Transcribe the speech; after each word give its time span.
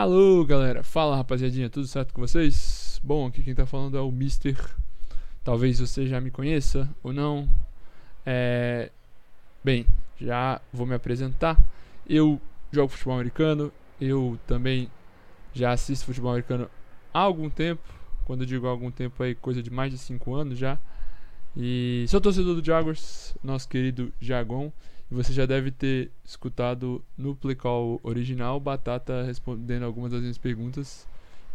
Alô, 0.00 0.44
galera. 0.44 0.84
Fala, 0.84 1.16
rapaziadinha. 1.16 1.68
Tudo 1.68 1.88
certo 1.88 2.14
com 2.14 2.20
vocês? 2.20 3.00
Bom, 3.02 3.26
aqui 3.26 3.42
quem 3.42 3.52
tá 3.52 3.66
falando 3.66 3.98
é 3.98 4.00
o 4.00 4.12
Mister. 4.12 4.56
Talvez 5.42 5.80
você 5.80 6.06
já 6.06 6.20
me 6.20 6.30
conheça 6.30 6.88
ou 7.02 7.12
não. 7.12 7.48
É... 8.24 8.92
Bem, 9.64 9.84
já 10.16 10.60
vou 10.72 10.86
me 10.86 10.94
apresentar. 10.94 11.60
Eu 12.08 12.40
jogo 12.70 12.92
futebol 12.92 13.14
americano. 13.14 13.72
Eu 14.00 14.38
também 14.46 14.88
já 15.52 15.72
assisto 15.72 16.06
futebol 16.06 16.30
americano 16.30 16.70
há 17.12 17.18
algum 17.18 17.50
tempo. 17.50 17.82
Quando 18.24 18.42
eu 18.42 18.46
digo 18.46 18.68
há 18.68 18.70
algum 18.70 18.92
tempo 18.92 19.20
aí, 19.20 19.34
coisa 19.34 19.60
de 19.60 19.68
mais 19.68 19.90
de 19.90 19.98
5 19.98 20.32
anos 20.32 20.56
já. 20.56 20.78
E 21.56 22.04
sou 22.06 22.20
torcedor 22.20 22.54
do 22.54 22.64
Jaguars, 22.64 23.36
nosso 23.42 23.68
querido 23.68 24.12
Jagon. 24.20 24.70
Você 25.10 25.32
já 25.32 25.46
deve 25.46 25.70
ter 25.70 26.10
escutado 26.24 27.02
no 27.16 27.34
Playcall 27.34 27.98
original 28.02 28.60
Batata 28.60 29.22
respondendo 29.22 29.84
algumas 29.84 30.12
das 30.12 30.20
minhas 30.20 30.36
perguntas, 30.36 31.06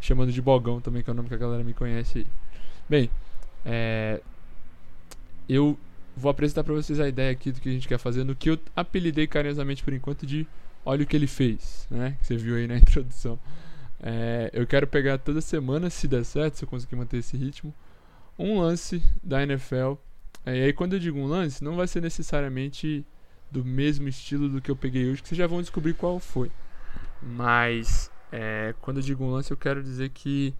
chamando 0.02 0.31
de 0.31 0.41
Bogão 0.41 0.81
também, 0.81 1.03
que 1.03 1.09
é 1.09 1.13
o 1.13 1.16
nome 1.16 1.30
que 1.30 1.35
a 1.35 1.38
galera 1.38 1.63
me 1.63 1.73
conhece 1.73 2.20
aí. 2.20 2.27
Bem, 2.89 3.09
é, 3.63 4.21
eu 5.47 5.77
vou 6.17 6.31
apresentar 6.31 6.63
para 6.63 6.73
vocês 6.73 6.99
a 6.99 7.08
ideia 7.08 7.31
aqui 7.31 7.52
do 7.52 7.61
que 7.61 7.70
a 7.70 7.71
gente 7.71 7.88
quer 7.88 7.99
fazer, 7.99 8.23
no 8.23 8.35
que 8.35 8.49
eu 8.49 8.59
apelidei 8.75 9.27
carinhosamente 9.27 9.83
por 9.83 9.94
enquanto 9.94 10.25
de 10.25 10.47
Olha 10.85 11.03
o 11.03 11.08
que 11.08 11.16
ele 11.16 11.27
fez, 11.27 11.88
né? 11.89 12.17
Que 12.20 12.27
você 12.27 12.35
viu 12.35 12.55
aí 12.55 12.67
na 12.67 12.75
introdução. 12.77 13.39
É, 14.02 14.49
eu 14.53 14.67
quero 14.67 14.85
pegar 14.85 15.17
toda 15.17 15.39
semana, 15.39 15.89
se 15.89 16.08
der 16.08 16.25
certo, 16.25 16.58
se 16.58 16.66
eu 16.66 16.67
conseguir 16.67 16.95
manter 16.95 17.17
esse 17.17 17.38
ritmo, 17.38 17.73
um 18.38 18.59
lance 18.59 19.02
da 19.23 19.41
NFL. 19.44 19.94
É, 20.45 20.58
e 20.58 20.63
aí, 20.63 20.73
quando 20.73 20.94
eu 20.94 20.99
digo 20.99 21.17
um 21.17 21.25
lance, 21.25 21.63
não 21.63 21.75
vai 21.75 21.88
ser 21.88 22.02
necessariamente 22.02 23.05
do 23.53 23.63
mesmo 23.63 24.07
estilo 24.07 24.49
do 24.49 24.59
que 24.59 24.71
eu 24.71 24.75
peguei 24.75 25.09
hoje, 25.09 25.21
que 25.21 25.27
vocês 25.27 25.38
já 25.38 25.45
vão 25.48 25.61
descobrir 25.61 25.94
qual 25.94 26.20
foi. 26.20 26.52
Mas, 27.21 28.11
é, 28.31 28.73
quando 28.81 28.97
eu 28.97 29.03
digo 29.03 29.23
um 29.23 29.31
lance, 29.31 29.52
eu 29.52 29.58
quero 29.58 29.83
dizer 29.83 30.09
que 30.09 30.53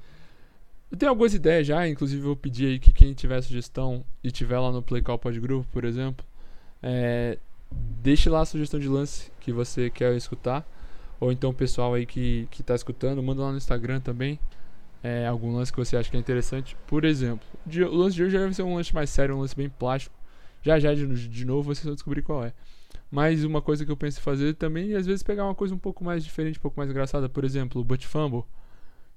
eu 0.92 0.98
tenho 0.98 1.10
algumas 1.10 1.34
ideias 1.34 1.66
já, 1.66 1.88
inclusive 1.88 2.22
eu 2.22 2.28
vou 2.28 2.36
pedir 2.36 2.68
aí 2.68 2.80
que 2.80 2.94
quem 2.94 3.14
tiver 3.14 3.42
sugestão 3.42 4.06
e 4.24 4.30
tiver 4.30 4.60
lá 4.60 4.72
no 4.72 4.82
Play 4.84 5.02
Call 5.02 5.18
Pod 5.18 5.40
Group, 5.40 5.66
por 5.72 5.84
exemplo, 5.84 6.24
é, 6.84 7.40
deixe 7.72 8.30
lá 8.30 8.42
a 8.42 8.46
sugestão 8.46 8.80
de 8.80 8.88
lance 8.88 9.32
que 9.40 9.52
você 9.52 9.90
quer 9.90 10.16
escutar. 10.16 10.64
Ou 11.20 11.32
então 11.32 11.50
o 11.50 11.54
pessoal 11.54 11.94
aí 11.94 12.06
que, 12.06 12.48
que 12.52 12.62
tá 12.62 12.76
escutando, 12.76 13.24
manda 13.24 13.42
lá 13.42 13.52
no 13.52 13.58
Instagram 13.58 14.02
também. 14.02 14.40
É, 15.02 15.26
algum 15.26 15.56
lance 15.56 15.72
que 15.72 15.78
você 15.78 15.98
acha 15.98 16.10
que 16.12 16.16
é 16.16 16.20
interessante. 16.20 16.78
Por 16.86 17.04
exemplo, 17.06 17.46
o 17.66 17.96
lance 17.96 18.16
de 18.16 18.24
hoje 18.24 18.38
vai 18.38 18.54
ser 18.54 18.64
um 18.64 18.76
lance 18.76 18.94
mais 18.94 19.10
sério, 19.10 19.36
um 19.36 19.40
lance 19.40 19.56
bem 19.56 19.70
plástico. 19.70 20.16
Já 20.62 20.80
já 20.80 20.94
de, 20.94 21.28
de 21.28 21.46
novo 21.46 21.74
vocês 21.74 21.86
vão 21.86 21.94
descobrir 21.94 22.22
qual 22.22 22.44
é. 22.44 22.54
Mas 23.14 23.44
uma 23.44 23.62
coisa 23.62 23.86
que 23.86 23.92
eu 23.92 23.96
penso 23.96 24.18
em 24.18 24.24
fazer 24.24 24.56
também 24.56 24.94
é 24.94 24.96
às 24.96 25.06
vezes 25.06 25.22
pegar 25.22 25.46
uma 25.46 25.54
coisa 25.54 25.76
um 25.76 25.78
pouco 25.78 26.04
mais 26.04 26.24
diferente, 26.24 26.58
um 26.58 26.62
pouco 26.64 26.80
mais 26.80 26.90
engraçada. 26.90 27.30
Por 27.30 27.44
exemplo, 27.44 27.80
o 27.80 27.84
Butt 27.84 28.08
Fumble 28.08 28.44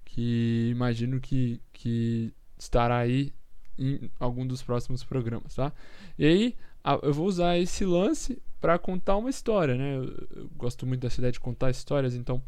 que 0.04 0.68
imagino 0.70 1.18
que, 1.18 1.62
que 1.72 2.30
estará 2.58 2.98
aí 2.98 3.32
em 3.78 4.10
algum 4.20 4.46
dos 4.46 4.62
próximos 4.62 5.02
programas, 5.02 5.54
tá? 5.54 5.72
E 6.18 6.26
aí 6.26 6.56
eu 7.02 7.14
vou 7.14 7.26
usar 7.26 7.56
esse 7.56 7.86
lance 7.86 8.38
para 8.60 8.78
contar 8.78 9.16
uma 9.16 9.30
história, 9.30 9.74
né? 9.74 9.96
Eu, 9.96 10.26
eu, 10.42 10.50
gosto 10.58 10.86
muito 10.86 11.00
dessa 11.00 11.18
ideia 11.18 11.32
de 11.32 11.40
contar 11.40 11.70
histórias, 11.70 12.14
então 12.14 12.42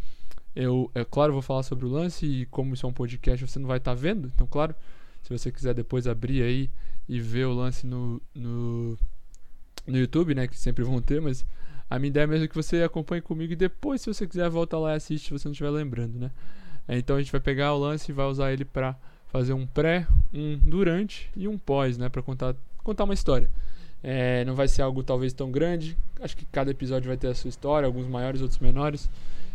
eu, 0.54 0.91
é 0.94 1.02
claro, 1.02 1.32
vou 1.32 1.41
falar 1.41 1.62
sobre 1.62 1.86
o 1.86 1.88
lance 1.88 2.26
e 2.26 2.44
como 2.46 2.74
isso 2.74 2.84
é 2.84 2.88
um 2.91 2.92
podcast, 2.92 3.46
você 3.46 3.58
não 3.58 3.69
vai 3.69 3.78
estar 3.78 3.94
tá 3.94 3.98
vendo, 3.98 4.30
então 4.34 4.46
claro, 4.46 4.74
se 5.22 5.30
você 5.30 5.50
quiser 5.50 5.72
depois 5.72 6.06
abrir 6.06 6.42
aí 6.42 6.70
e 7.08 7.19
ver 7.19 7.46
o 7.46 7.54
lance 7.54 7.86
no, 7.86 8.20
no, 8.34 8.98
no 9.89 9.98
YouTube, 9.98 10.34
né? 10.34 10.47
Que 10.47 10.56
sempre 10.56 10.84
vão 10.84 11.00
ter, 11.00 11.20
mas 11.20 11.44
a 11.91 11.98
minha 11.98 12.08
ideia 12.08 12.25
é 12.25 12.27
mesmo 12.27 12.48
que 12.48 12.55
você 12.55 12.83
acompanhe 12.83 13.22
comigo 13.22 13.53
e 13.53 13.56
depois, 13.56 14.03
se 14.03 14.12
você 14.12 14.27
quiser, 14.27 14.48
volta 14.48 14.78
lá 14.78 14.92
e 14.92 14.97
assiste 14.97 15.27
se 15.27 15.33
você 15.33 15.48
não 15.48 15.53
estiver 15.53 15.70
lembrando, 15.70 16.19
né? 16.19 16.31
É, 16.86 16.98
então 16.98 17.17
a 17.17 17.19
gente 17.19 17.33
vai 17.33 17.41
pegar 17.41 17.75
o 17.75 17.78
lance 17.78 18.11
e 18.11 18.14
vai 18.14 18.27
usar 18.27 18.53
ele 18.53 18.64
para 18.64 18.97
fazer 19.28 19.53
um 19.53 19.66
pré, 19.66 20.06
um 20.32 20.59
durante 20.59 21.31
e 21.37 21.47
um 21.47 21.59
pós, 21.59 21.99
né, 21.99 22.09
para 22.09 22.22
contar 22.22 22.54
contar 22.82 23.04
uma 23.04 23.12
história. 23.12 23.50
É, 24.03 24.44
não 24.44 24.54
vai 24.54 24.69
ser 24.69 24.82
algo 24.82 25.03
talvez 25.03 25.32
tão 25.32 25.50
grande. 25.50 25.97
Acho 26.20 26.37
que 26.37 26.47
cada 26.47 26.70
episódio 26.70 27.09
vai 27.09 27.16
ter 27.16 27.28
a 27.28 27.34
sua 27.34 27.49
história, 27.49 27.87
alguns 27.87 28.06
maiores, 28.06 28.41
outros 28.41 28.60
menores. 28.60 29.10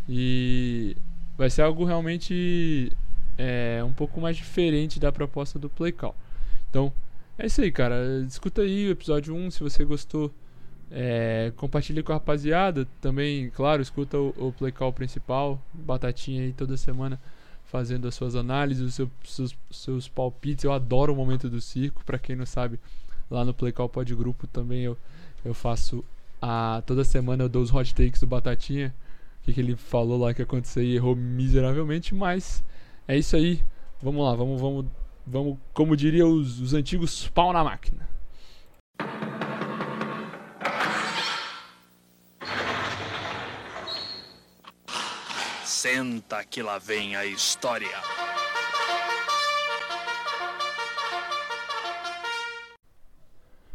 E 0.07 0.95
vai 1.37 1.49
ser 1.49 1.61
algo 1.61 1.85
realmente 1.85 2.91
é, 3.37 3.81
um 3.83 3.93
pouco 3.93 4.19
mais 4.21 4.37
diferente 4.37 4.99
da 4.99 5.11
proposta 5.11 5.57
do 5.57 5.69
Play 5.69 5.91
Call. 5.91 6.15
Então, 6.69 6.93
é 7.37 7.45
isso 7.45 7.61
aí, 7.61 7.71
cara. 7.71 8.23
Escuta 8.27 8.61
aí 8.61 8.87
o 8.87 8.91
episódio 8.91 9.35
1 9.35 9.51
se 9.51 9.59
você 9.61 9.83
gostou. 9.83 10.33
É, 10.91 11.51
compartilhe 11.55 12.03
com 12.03 12.11
a 12.11 12.15
rapaziada. 12.15 12.87
Também, 13.01 13.49
claro, 13.49 13.81
escuta 13.81 14.17
o, 14.17 14.33
o 14.37 14.53
Play 14.53 14.71
Call 14.71 14.93
principal. 14.93 15.61
Batatinha 15.73 16.43
aí 16.43 16.53
toda 16.53 16.77
semana 16.77 17.19
fazendo 17.65 18.07
as 18.07 18.13
suas 18.13 18.35
análises, 18.35 18.83
os 18.83 18.93
seus, 18.93 19.09
seus, 19.23 19.57
seus 19.71 20.07
palpites. 20.07 20.63
Eu 20.63 20.71
adoro 20.71 21.11
o 21.11 21.15
momento 21.15 21.49
do 21.49 21.59
circo. 21.59 22.05
Para 22.05 22.19
quem 22.19 22.35
não 22.35 22.45
sabe, 22.45 22.79
lá 23.31 23.43
no 23.43 23.53
Play 23.53 23.71
Call 23.71 23.89
Pod 23.89 24.13
Grupo 24.15 24.45
também 24.45 24.81
eu, 24.81 24.97
eu 25.43 25.53
faço. 25.53 26.05
A, 26.39 26.83
toda 26.85 27.03
semana 27.03 27.43
eu 27.43 27.49
dou 27.49 27.63
os 27.63 27.73
hot 27.73 27.95
takes 27.95 28.19
do 28.19 28.27
Batatinha. 28.27 28.93
O 29.41 29.45
que, 29.45 29.53
que 29.53 29.59
ele 29.59 29.75
falou 29.75 30.19
lá 30.19 30.33
que 30.33 30.41
aconteceu 30.41 30.83
e 30.83 30.95
errou 30.95 31.15
miseravelmente. 31.15 32.13
Mas 32.13 32.63
é 33.07 33.17
isso 33.17 33.35
aí. 33.35 33.63
Vamos 34.01 34.23
lá, 34.23 34.35
vamos, 34.35 34.61
vamos, 34.61 34.85
vamos 35.25 35.57
como 35.73 35.95
diria 35.95 36.25
os, 36.25 36.59
os 36.59 36.73
antigos, 36.73 37.27
pau 37.29 37.53
na 37.53 37.63
máquina. 37.63 38.07
Senta 45.65 46.43
que 46.45 46.61
lá 46.61 46.77
vem 46.77 47.15
a 47.15 47.25
história. 47.25 47.89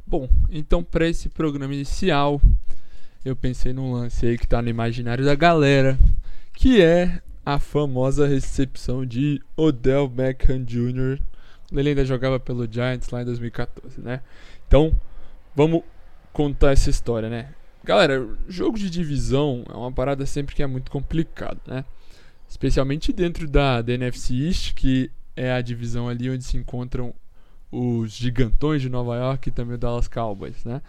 Bom, 0.07 0.27
então 0.49 0.83
para 0.83 1.07
esse 1.07 1.29
programa 1.29 1.75
inicial, 1.75 2.41
eu 3.23 3.37
pensei 3.37 3.75
num 3.75 3.93
lance 3.93 4.25
aí 4.25 4.39
que 4.39 4.49
tá 4.49 4.63
no 4.63 4.71
imaginário 4.71 5.23
da 5.23 5.35
galera, 5.35 5.99
que 6.55 6.81
é 6.81 7.21
a 7.45 7.59
famosa 7.59 8.27
recepção 8.27 9.05
de 9.05 9.43
Odell 9.55 10.09
Beckham 10.09 10.65
Jr. 10.65 11.21
Ele 11.73 11.91
ainda 11.91 12.05
jogava 12.05 12.41
pelo 12.41 12.71
Giants 12.71 13.11
lá 13.11 13.23
em 13.23 13.25
2014, 13.25 14.01
né? 14.01 14.21
Então, 14.67 14.99
vamos 15.55 15.83
contar 16.33 16.73
essa 16.73 16.89
história, 16.89 17.29
né? 17.29 17.55
Galera, 17.85 18.27
jogo 18.49 18.79
de 18.79 18.89
divisão 18.91 19.65
é 19.69 19.77
uma 19.77 19.93
parada 19.93 20.25
sempre 20.27 20.55
que 20.55 20.63
é 20.63 20.67
muito 20.67 20.91
complicado, 20.91 21.61
né? 21.67 21.85
especialmente 22.49 23.13
dentro 23.13 23.47
da, 23.47 23.83
da 23.83 23.93
NFC 23.93 24.35
East, 24.35 24.75
que 24.75 25.11
é 25.37 25.53
a 25.53 25.61
divisão 25.61 26.09
ali 26.09 26.31
onde 26.31 26.43
se 26.43 26.57
encontram 26.57 27.15
os 27.71 28.13
gigantões 28.13 28.81
de 28.81 28.89
Nova 28.89 29.15
York 29.17 29.49
e 29.49 29.53
também 29.53 29.75
o 29.75 29.79
Dallas 29.79 30.09
Cowboys, 30.09 30.65
né? 30.65 30.81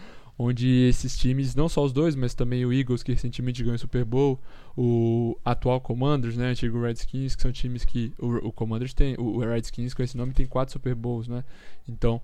Onde 0.42 0.88
esses 0.88 1.18
times, 1.18 1.54
não 1.54 1.68
só 1.68 1.84
os 1.84 1.92
dois, 1.92 2.16
mas 2.16 2.34
também 2.34 2.66
o 2.66 2.72
Eagles, 2.72 3.04
que 3.04 3.12
recentemente 3.12 3.62
ganhou 3.62 3.76
o 3.76 3.80
Super 3.80 4.06
Bowl, 4.06 4.40
o 4.78 5.38
atual 5.44 5.82
Commanders, 5.82 6.38
né? 6.38 6.52
Antigo 6.52 6.82
Redskins, 6.82 7.36
que 7.36 7.42
são 7.42 7.52
times 7.52 7.84
que. 7.84 8.14
O, 8.18 8.48
o 8.48 8.52
Commanders 8.54 8.94
tem. 8.94 9.16
O 9.20 9.40
Redskins 9.40 9.94
com 9.94 10.02
esse 10.02 10.16
nome 10.16 10.32
tem 10.32 10.46
quatro 10.46 10.72
Super 10.72 10.96
Bowls, 10.96 11.28
né? 11.28 11.44
Então, 11.90 12.22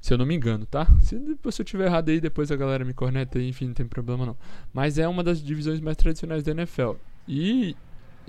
se 0.00 0.14
eu 0.14 0.16
não 0.16 0.24
me 0.24 0.34
engano, 0.34 0.64
tá? 0.64 0.86
Se, 1.02 1.20
se 1.50 1.60
eu 1.60 1.64
tiver 1.66 1.84
errado 1.84 2.08
aí, 2.08 2.22
depois 2.22 2.50
a 2.50 2.56
galera 2.56 2.86
me 2.86 2.94
corneta 2.94 3.38
aí, 3.38 3.46
enfim, 3.46 3.66
não 3.66 3.74
tem 3.74 3.86
problema 3.86 4.24
não. 4.24 4.36
Mas 4.72 4.96
é 4.96 5.06
uma 5.06 5.22
das 5.22 5.42
divisões 5.42 5.78
mais 5.78 5.98
tradicionais 5.98 6.42
da 6.42 6.52
NFL. 6.52 6.92
E 7.28 7.76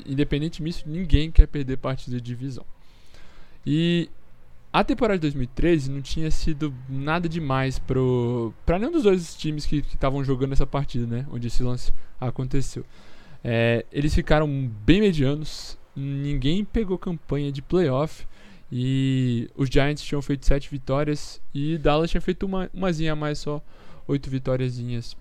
independente 0.05 0.61
disso, 0.61 0.84
ninguém 0.85 1.31
quer 1.31 1.47
perder 1.47 1.78
partida 1.78 2.17
de 2.17 2.22
divisão. 2.22 2.66
E 3.66 4.09
a 4.73 4.84
temporada 4.84 5.19
de 5.19 5.22
2013 5.22 5.91
não 5.91 6.01
tinha 6.01 6.31
sido 6.31 6.73
nada 6.89 7.29
demais 7.29 7.78
para 7.78 8.79
nenhum 8.79 8.91
dos 8.91 9.03
dois 9.03 9.35
times 9.35 9.67
que 9.67 9.78
estavam 9.78 10.23
jogando 10.23 10.53
essa 10.53 10.66
partida, 10.66 11.06
né? 11.06 11.28
Onde 11.31 11.47
esse 11.47 11.61
lance 11.61 11.94
aconteceu. 12.20 12.84
É, 13.43 13.85
eles 13.91 14.16
ficaram 14.16 14.47
bem 14.84 14.99
medianos, 14.99 15.78
ninguém 15.96 16.66
pegou 16.66 16.97
campanha 16.97 17.52
de 17.52 17.61
playoff. 17.61 18.25
E 18.75 19.47
os 19.55 19.70
Giants 19.70 20.02
tinham 20.02 20.20
feito 20.20 20.47
7 20.47 20.72
vitórias 20.72 21.40
e 21.53 21.78
Dallas 21.78 22.09
tinha 22.09 22.19
feito 22.19 22.43
uma 22.43 22.67
umazinha 22.73 23.14
a 23.14 23.16
mais 23.16 23.37
só, 23.37 23.61
8 24.08 24.28
vitóriazinhas 24.31 25.16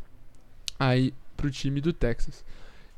aí 0.79 1.13
pro 1.37 1.51
time 1.51 1.79
do 1.79 1.93
Texas. 1.93 2.43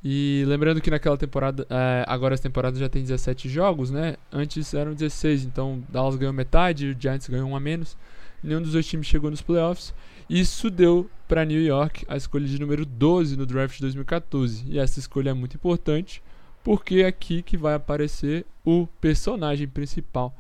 E 0.07 0.45
lembrando 0.47 0.83
que 0.83 0.91
naquela 0.91 1.17
temporada, 1.17 1.67
é, 1.71 2.05
agora 2.07 2.35
essa 2.35 2.43
temporada 2.43 2.79
já 2.79 2.91
tem 2.91 3.01
17 3.01 3.49
jogos, 3.49 3.91
né? 3.91 4.17
Antes 4.31 4.75
eram 4.75 4.93
16, 4.93 5.45
então 5.45 5.83
Dallas 5.89 6.17
ganhou 6.17 6.35
metade, 6.35 6.89
o 6.89 6.97
Giants 7.01 7.27
ganhou 7.27 7.49
um 7.49 7.57
a 7.57 7.61
menos. 7.61 7.97
Nenhum 8.43 8.61
dos 8.61 8.73
dois 8.73 8.87
times 8.87 9.07
chegou 9.07 9.31
nos 9.31 9.41
playoffs. 9.41 9.95
Isso 10.29 10.69
deu 10.69 11.09
para 11.27 11.47
New 11.47 11.63
York 11.63 12.05
a 12.07 12.19
escolha 12.19 12.47
de 12.47 12.61
número 12.61 12.85
12 12.85 13.35
no 13.35 13.47
draft 13.47 13.77
de 13.77 13.81
2014. 13.81 14.65
E 14.67 14.79
essa 14.79 14.99
escolha 14.99 15.31
é 15.31 15.33
muito 15.33 15.57
importante, 15.57 16.23
porque 16.63 16.97
é 16.97 17.07
aqui 17.07 17.41
que 17.41 17.57
vai 17.57 17.73
aparecer 17.73 18.45
o 18.63 18.87
personagem 19.01 19.67
principal 19.67 20.37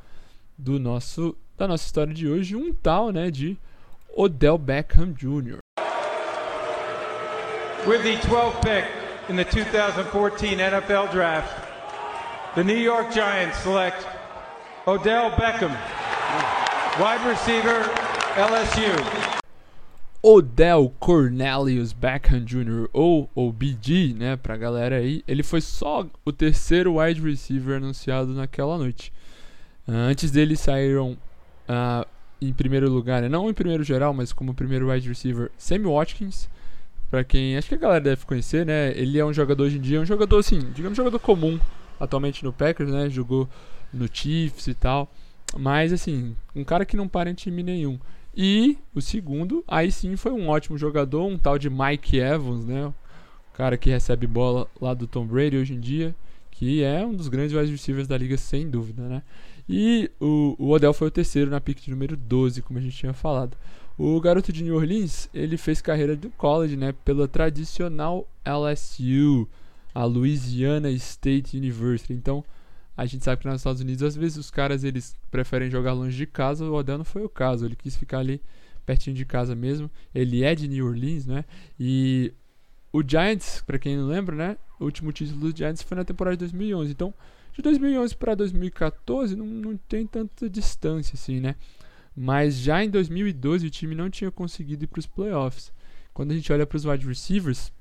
do 0.58 0.78
nosso 0.78 1.34
da 1.56 1.66
nossa 1.66 1.86
história 1.86 2.12
de 2.12 2.28
hoje, 2.28 2.56
um 2.56 2.74
tal, 2.74 3.10
né, 3.12 3.30
de 3.30 3.56
Odell 4.14 4.58
Beckham 4.58 5.12
Jr. 5.12 5.58
With 7.86 8.02
the 8.02 8.16
12th 8.28 8.60
pick 8.60 9.03
in 9.28 9.36
the 9.36 9.44
2014 9.44 10.58
NFL 10.58 11.10
Draft, 11.10 12.54
The 12.54 12.62
New 12.62 12.76
York 12.76 13.10
Giants 13.12 13.58
select 13.58 14.06
Odell 14.86 15.30
Beckham, 15.30 15.72
wide 17.00 17.26
receiver, 17.26 17.82
LSU. 18.34 19.40
Odell 20.22 20.90
Cornelius 21.00 21.92
Beckham 21.92 22.44
Jr. 22.44 22.88
ou 22.92 23.30
OBG, 23.34 24.14
né, 24.14 24.36
pra 24.36 24.56
galera 24.56 24.96
aí, 24.96 25.22
ele 25.28 25.42
foi 25.42 25.60
só 25.60 26.06
o 26.24 26.32
terceiro 26.32 26.98
wide 26.98 27.20
receiver 27.20 27.76
anunciado 27.76 28.32
naquela 28.32 28.78
noite. 28.78 29.12
Uh, 29.86 29.92
antes 29.92 30.30
dele 30.30 30.56
saíram 30.56 31.18
uh, 31.68 32.06
em 32.40 32.52
primeiro 32.52 32.90
lugar, 32.90 33.22
né, 33.22 33.28
não 33.28 33.50
em 33.50 33.54
primeiro 33.54 33.84
geral, 33.84 34.14
mas 34.14 34.32
como 34.32 34.54
primeiro 34.54 34.90
wide 34.90 35.08
receiver, 35.08 35.50
Sammy 35.58 35.86
Watkins. 35.86 36.48
Pra 37.14 37.22
quem 37.22 37.56
acho 37.56 37.68
que 37.68 37.76
a 37.76 37.78
galera 37.78 38.00
deve 38.00 38.26
conhecer, 38.26 38.66
né? 38.66 38.90
Ele 38.98 39.20
é 39.20 39.24
um 39.24 39.32
jogador 39.32 39.62
hoje 39.62 39.78
em 39.78 39.80
dia, 39.80 40.00
um 40.00 40.04
jogador 40.04 40.36
assim, 40.36 40.58
digamos, 40.74 40.96
jogador 40.96 41.20
comum 41.20 41.60
atualmente 42.00 42.42
no 42.42 42.52
Packers, 42.52 42.90
né? 42.90 43.08
Jogou 43.08 43.48
no 43.92 44.08
Chiefs 44.12 44.66
e 44.66 44.74
tal. 44.74 45.08
Mas 45.56 45.92
assim, 45.92 46.34
um 46.56 46.64
cara 46.64 46.84
que 46.84 46.96
não 46.96 47.06
para 47.06 47.30
em 47.30 47.34
time 47.34 47.62
nenhum. 47.62 48.00
E 48.36 48.76
o 48.92 49.00
segundo, 49.00 49.62
aí 49.68 49.92
sim 49.92 50.16
foi 50.16 50.32
um 50.32 50.48
ótimo 50.48 50.76
jogador, 50.76 51.24
um 51.24 51.38
tal 51.38 51.56
de 51.56 51.70
Mike 51.70 52.18
Evans, 52.18 52.64
né? 52.64 52.86
O 52.86 53.56
cara 53.56 53.78
que 53.78 53.90
recebe 53.90 54.26
bola 54.26 54.66
lá 54.80 54.92
do 54.92 55.06
Tom 55.06 55.24
Brady 55.24 55.56
hoje 55.56 55.74
em 55.74 55.78
dia, 55.78 56.16
que 56.50 56.82
é 56.82 57.06
um 57.06 57.14
dos 57.14 57.28
grandes 57.28 57.56
wide 57.56 57.70
receivers 57.70 58.08
da 58.08 58.18
liga, 58.18 58.36
sem 58.36 58.68
dúvida, 58.68 59.04
né? 59.04 59.22
E 59.68 60.10
o, 60.20 60.56
o 60.58 60.70
Odell 60.70 60.92
foi 60.92 61.06
o 61.06 61.12
terceiro 61.12 61.48
na 61.48 61.60
pick 61.60 61.80
de 61.80 61.92
número 61.92 62.16
12, 62.16 62.60
como 62.60 62.80
a 62.80 62.82
gente 62.82 62.96
tinha 62.96 63.12
falado. 63.12 63.56
O 63.96 64.20
garoto 64.20 64.52
de 64.52 64.64
New 64.64 64.74
Orleans, 64.74 65.28
ele 65.32 65.56
fez 65.56 65.80
carreira 65.80 66.16
do 66.16 66.28
college, 66.30 66.76
né? 66.76 66.92
Pela 67.04 67.28
tradicional 67.28 68.28
LSU, 68.44 69.48
a 69.94 70.04
Louisiana 70.04 70.90
State 70.90 71.56
University. 71.56 72.12
Então, 72.12 72.44
a 72.96 73.06
gente 73.06 73.24
sabe 73.24 73.42
que 73.42 73.48
nos 73.48 73.60
Estados 73.60 73.80
Unidos, 73.80 74.02
às 74.02 74.16
vezes 74.16 74.36
os 74.36 74.50
caras 74.50 74.82
eles 74.82 75.16
preferem 75.30 75.70
jogar 75.70 75.92
longe 75.92 76.16
de 76.16 76.26
casa. 76.26 76.64
O 76.64 76.74
Odell 76.74 76.98
não 76.98 77.04
foi 77.04 77.24
o 77.24 77.28
caso. 77.28 77.64
Ele 77.64 77.76
quis 77.76 77.96
ficar 77.96 78.18
ali 78.18 78.40
pertinho 78.84 79.14
de 79.14 79.24
casa 79.24 79.54
mesmo. 79.54 79.88
Ele 80.12 80.42
é 80.42 80.56
de 80.56 80.66
New 80.66 80.86
Orleans, 80.86 81.26
né? 81.26 81.44
E 81.78 82.32
o 82.92 83.00
Giants, 83.00 83.62
para 83.64 83.78
quem 83.78 83.96
não 83.96 84.08
lembra, 84.08 84.34
né? 84.34 84.56
O 84.80 84.84
último 84.84 85.12
título 85.12 85.52
do 85.52 85.56
Giants 85.56 85.82
foi 85.82 85.96
na 85.96 86.04
temporada 86.04 86.36
de 86.36 86.40
2011. 86.40 86.90
Então, 86.90 87.14
de 87.52 87.62
2011 87.62 88.16
para 88.16 88.34
2014 88.34 89.36
não, 89.36 89.46
não 89.46 89.76
tem 89.88 90.04
tanta 90.04 90.50
distância 90.50 91.14
assim, 91.14 91.38
né? 91.38 91.54
Mas 92.16 92.56
já 92.56 92.84
em 92.84 92.90
2012 92.90 93.66
o 93.66 93.70
time 93.70 93.94
não 93.94 94.08
tinha 94.08 94.30
conseguido 94.30 94.84
ir 94.84 94.86
para 94.86 95.00
os 95.00 95.06
playoffs. 95.06 95.72
Quando 96.12 96.30
a 96.30 96.34
gente 96.34 96.52
olha 96.52 96.66
para 96.66 96.76
os 96.76 96.84
wide 96.84 97.06
receivers, 97.06 97.72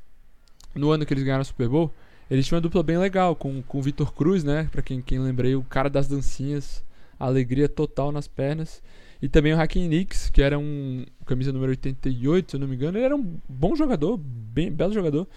no 0.73 0.89
ano 0.89 1.05
que 1.05 1.13
eles 1.13 1.23
ganharam 1.23 1.43
o 1.43 1.45
Super 1.45 1.69
Bowl, 1.69 1.93
eles 2.29 2.47
tinham 2.47 2.57
uma 2.57 2.61
dupla 2.61 2.81
bem 2.81 2.97
legal 2.97 3.35
com, 3.35 3.61
com 3.61 3.77
o 3.77 3.81
Vitor 3.81 4.11
Cruz, 4.13 4.43
né? 4.43 4.67
Pra 4.71 4.81
quem, 4.81 5.01
quem 5.01 5.19
lembrei, 5.19 5.55
o 5.55 5.63
cara 5.63 5.89
das 5.89 6.07
dancinhas, 6.07 6.83
alegria 7.19 7.69
total 7.69 8.11
nas 8.11 8.27
pernas. 8.27 8.81
E 9.21 9.29
também 9.29 9.53
o 9.53 9.61
Hakim 9.61 9.87
Nix, 9.87 10.29
que 10.29 10.41
era 10.41 10.57
um 10.57 11.05
camisa 11.25 11.53
número 11.53 11.69
88, 11.69 12.51
se 12.51 12.55
eu 12.57 12.59
não 12.59 12.67
me 12.67 12.75
engano. 12.75 12.97
Ele 12.97 13.05
era 13.05 13.15
um 13.15 13.37
bom 13.47 13.75
jogador, 13.75 14.17
bem 14.17 14.71
belo 14.71 14.93
jogador. 14.93 15.27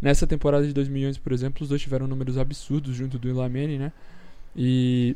Nessa 0.00 0.26
temporada 0.26 0.66
de 0.66 0.72
2011, 0.72 1.20
por 1.20 1.32
exemplo, 1.32 1.62
os 1.62 1.68
dois 1.68 1.80
tiveram 1.80 2.06
números 2.06 2.38
absurdos 2.38 2.96
junto 2.96 3.18
do 3.18 3.28
Ilamene, 3.28 3.78
né? 3.78 3.92
E 4.54 5.14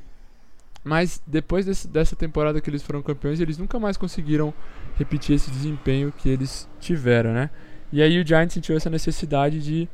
mas 0.83 1.21
depois 1.27 1.67
desse, 1.67 1.87
dessa 1.89 2.17
temporada 2.17 2.61
que 2.61 2.71
eles 2.71 2.83
foram 2.83 3.03
campeões, 3.03 3.41
eles 3.41 3.59
nunca 3.59 3.79
mais 3.79 3.97
conseguiram 3.97 4.53
repetir 4.97 5.37
esse 5.37 5.51
desempenho 5.51 6.13
que 6.13 6.29
eles 6.29 6.69
tiveram, 6.81 7.33
né? 7.33 7.51
E 7.93 8.01
aí 8.01 8.21
o 8.21 8.27
Giants 8.27 8.55
sentiu 8.55 8.77
essa 8.77 8.89
necessidade 8.89 9.61
de 9.61 9.89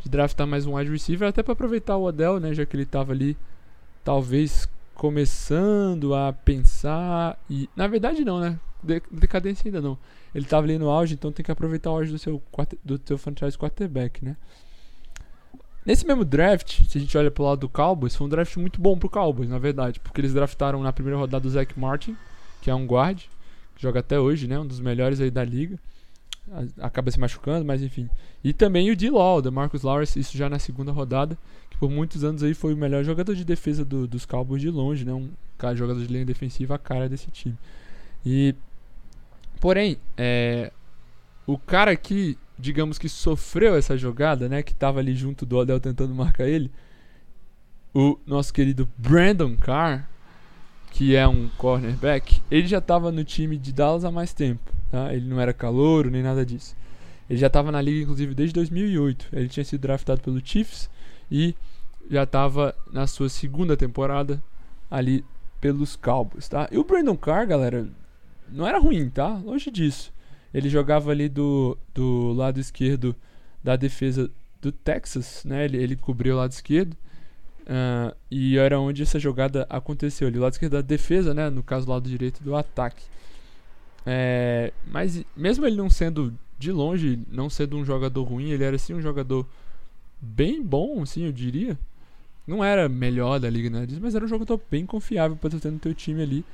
de 0.00 0.08
draftar 0.08 0.46
mais 0.46 0.66
um 0.66 0.76
wide 0.76 0.90
receiver, 0.90 1.28
até 1.28 1.42
para 1.42 1.52
aproveitar 1.52 1.96
o 1.96 2.04
Odell, 2.04 2.38
né, 2.38 2.54
já 2.54 2.64
que 2.64 2.76
ele 2.76 2.84
estava 2.84 3.12
ali 3.12 3.36
talvez 4.04 4.68
começando 4.94 6.14
a 6.14 6.32
pensar 6.32 7.38
e 7.48 7.68
na 7.76 7.86
verdade 7.86 8.24
não, 8.24 8.40
né? 8.40 8.58
De, 8.82 9.02
decadência 9.10 9.68
ainda 9.68 9.80
não. 9.80 9.98
Ele 10.34 10.44
estava 10.44 10.66
ali 10.66 10.78
no 10.78 10.88
auge, 10.88 11.14
então 11.14 11.32
tem 11.32 11.44
que 11.44 11.50
aproveitar 11.50 11.90
o 11.90 11.94
auge 11.94 12.12
do 12.12 12.18
seu 12.18 12.42
do 12.84 13.00
seu 13.04 13.18
franchise 13.18 13.56
quarterback, 13.56 14.24
né? 14.24 14.36
Nesse 15.88 16.06
mesmo 16.06 16.24
draft, 16.24 16.82
se 16.86 16.98
a 16.98 17.00
gente 17.00 17.16
olha 17.16 17.30
pro 17.30 17.44
lado 17.44 17.60
do 17.60 17.68
Cowboys, 17.68 18.14
foi 18.14 18.26
um 18.26 18.30
draft 18.30 18.54
muito 18.58 18.80
bom 18.80 18.98
pro 18.98 19.08
Cowboys, 19.08 19.48
na 19.48 19.58
verdade, 19.58 19.98
porque 19.98 20.20
eles 20.20 20.34
draftaram 20.34 20.82
na 20.82 20.92
primeira 20.92 21.18
rodada 21.18 21.48
o 21.48 21.50
Zach 21.50 21.78
Martin, 21.80 22.14
que 22.60 22.70
é 22.70 22.74
um 22.74 22.86
guard, 22.86 23.22
que 23.74 23.82
joga 23.82 24.00
até 24.00 24.20
hoje, 24.20 24.46
né, 24.46 24.58
um 24.58 24.66
dos 24.66 24.80
melhores 24.80 25.18
aí 25.18 25.30
da 25.30 25.42
liga 25.42 25.78
acaba 26.80 27.10
se 27.10 27.18
machucando, 27.18 27.64
mas 27.64 27.82
enfim. 27.82 28.08
E 28.42 28.52
também 28.52 28.90
o 28.90 28.96
D-Law, 28.96 29.42
da 29.42 29.50
Marcus 29.50 29.82
Lawrence, 29.82 30.18
isso 30.18 30.36
já 30.36 30.48
na 30.48 30.58
segunda 30.58 30.92
rodada, 30.92 31.36
que 31.70 31.76
por 31.76 31.90
muitos 31.90 32.24
anos 32.24 32.42
aí 32.42 32.54
foi 32.54 32.74
o 32.74 32.76
melhor 32.76 33.04
jogador 33.04 33.34
de 33.34 33.44
defesa 33.44 33.84
do, 33.84 34.06
dos 34.06 34.24
Cowboys 34.24 34.62
de 34.62 34.70
longe, 34.70 35.04
né? 35.04 35.12
Um 35.12 35.30
jogador 35.74 36.00
de 36.00 36.06
linha 36.06 36.24
defensiva, 36.24 36.74
a 36.74 36.78
cara 36.78 37.08
desse 37.08 37.30
time. 37.30 37.56
E, 38.24 38.54
porém, 39.60 39.98
é, 40.16 40.72
o 41.46 41.58
cara 41.58 41.94
que, 41.96 42.38
digamos 42.58 42.98
que 42.98 43.08
sofreu 43.08 43.76
essa 43.76 43.96
jogada, 43.96 44.48
né? 44.48 44.62
Que 44.62 44.74
tava 44.74 45.00
ali 45.00 45.14
junto 45.14 45.46
do 45.46 45.56
Odell 45.56 45.80
tentando 45.80 46.14
marcar 46.14 46.46
ele, 46.46 46.70
o 47.94 48.18
nosso 48.26 48.52
querido 48.52 48.88
Brandon 48.96 49.56
Carr, 49.56 50.08
que 50.90 51.14
é 51.14 51.26
um 51.26 51.48
cornerback, 51.56 52.40
ele 52.50 52.66
já 52.66 52.78
estava 52.78 53.12
no 53.12 53.24
time 53.24 53.56
de 53.56 53.72
Dallas 53.72 54.04
há 54.04 54.10
mais 54.10 54.32
tempo. 54.32 54.72
Tá? 54.90 55.12
Ele 55.12 55.26
não 55.26 55.40
era 55.40 55.52
calouro 55.52 56.10
nem 56.10 56.22
nada 56.22 56.44
disso. 56.44 56.76
Ele 57.28 57.38
já 57.38 57.46
estava 57.46 57.70
na 57.70 57.80
liga, 57.80 58.02
inclusive, 58.02 58.34
desde 58.34 58.54
2008. 58.54 59.28
Ele 59.32 59.48
tinha 59.48 59.64
sido 59.64 59.80
draftado 59.80 60.20
pelo 60.20 60.40
Chiefs 60.44 60.88
e 61.30 61.54
já 62.10 62.22
estava 62.22 62.74
na 62.90 63.06
sua 63.06 63.28
segunda 63.28 63.76
temporada 63.76 64.42
ali 64.90 65.24
pelos 65.60 65.94
Cowboys, 65.96 66.48
tá? 66.48 66.68
E 66.72 66.78
o 66.78 66.84
Brandon 66.84 67.16
Carr, 67.16 67.46
galera, 67.46 67.86
não 68.50 68.66
era 68.66 68.78
ruim, 68.78 69.10
tá? 69.10 69.28
Longe 69.44 69.70
disso. 69.70 70.12
Ele 70.52 70.68
jogava 70.68 71.10
ali 71.10 71.28
do, 71.28 71.76
do 71.94 72.32
lado 72.32 72.58
esquerdo 72.58 73.14
da 73.62 73.76
defesa 73.76 74.30
do 74.60 74.72
Texas, 74.72 75.42
né? 75.44 75.64
Ele, 75.64 75.76
ele 75.76 75.96
cobriu 75.96 76.34
o 76.34 76.38
lado 76.38 76.52
esquerdo. 76.52 76.96
Uh, 77.62 78.16
e 78.30 78.56
era 78.56 78.80
onde 78.80 79.02
essa 79.02 79.18
jogada 79.18 79.66
aconteceu. 79.68 80.26
Ali, 80.26 80.38
o 80.38 80.42
lado 80.42 80.52
esquerdo 80.52 80.72
da 80.72 80.80
defesa, 80.80 81.34
né? 81.34 81.50
No 81.50 81.62
caso, 81.62 81.86
o 81.86 81.90
lado 81.90 82.08
direito 82.08 82.42
do 82.42 82.56
ataque. 82.56 83.04
É, 84.06 84.72
mas 84.90 85.22
mesmo 85.36 85.66
ele 85.66 85.76
não 85.76 85.90
sendo 85.90 86.32
de 86.58 86.72
longe, 86.72 87.18
não 87.30 87.50
sendo 87.50 87.76
um 87.76 87.84
jogador 87.84 88.22
ruim, 88.22 88.50
ele 88.50 88.64
era 88.64 88.76
assim 88.76 88.94
um 88.94 89.02
jogador 89.02 89.46
bem 90.20 90.62
bom, 90.62 91.02
assim, 91.02 91.24
eu 91.24 91.32
diria. 91.32 91.78
Não 92.46 92.64
era 92.64 92.88
melhor 92.88 93.38
da 93.38 93.50
liga, 93.50 93.68
né? 93.68 93.86
Mas 94.00 94.14
era 94.14 94.24
um 94.24 94.28
jogador 94.28 94.58
bem 94.70 94.86
confiável 94.86 95.36
para 95.36 95.50
ter 95.60 95.70
no 95.70 95.78
teu 95.78 95.94
time 95.94 96.22
ali. 96.22 96.44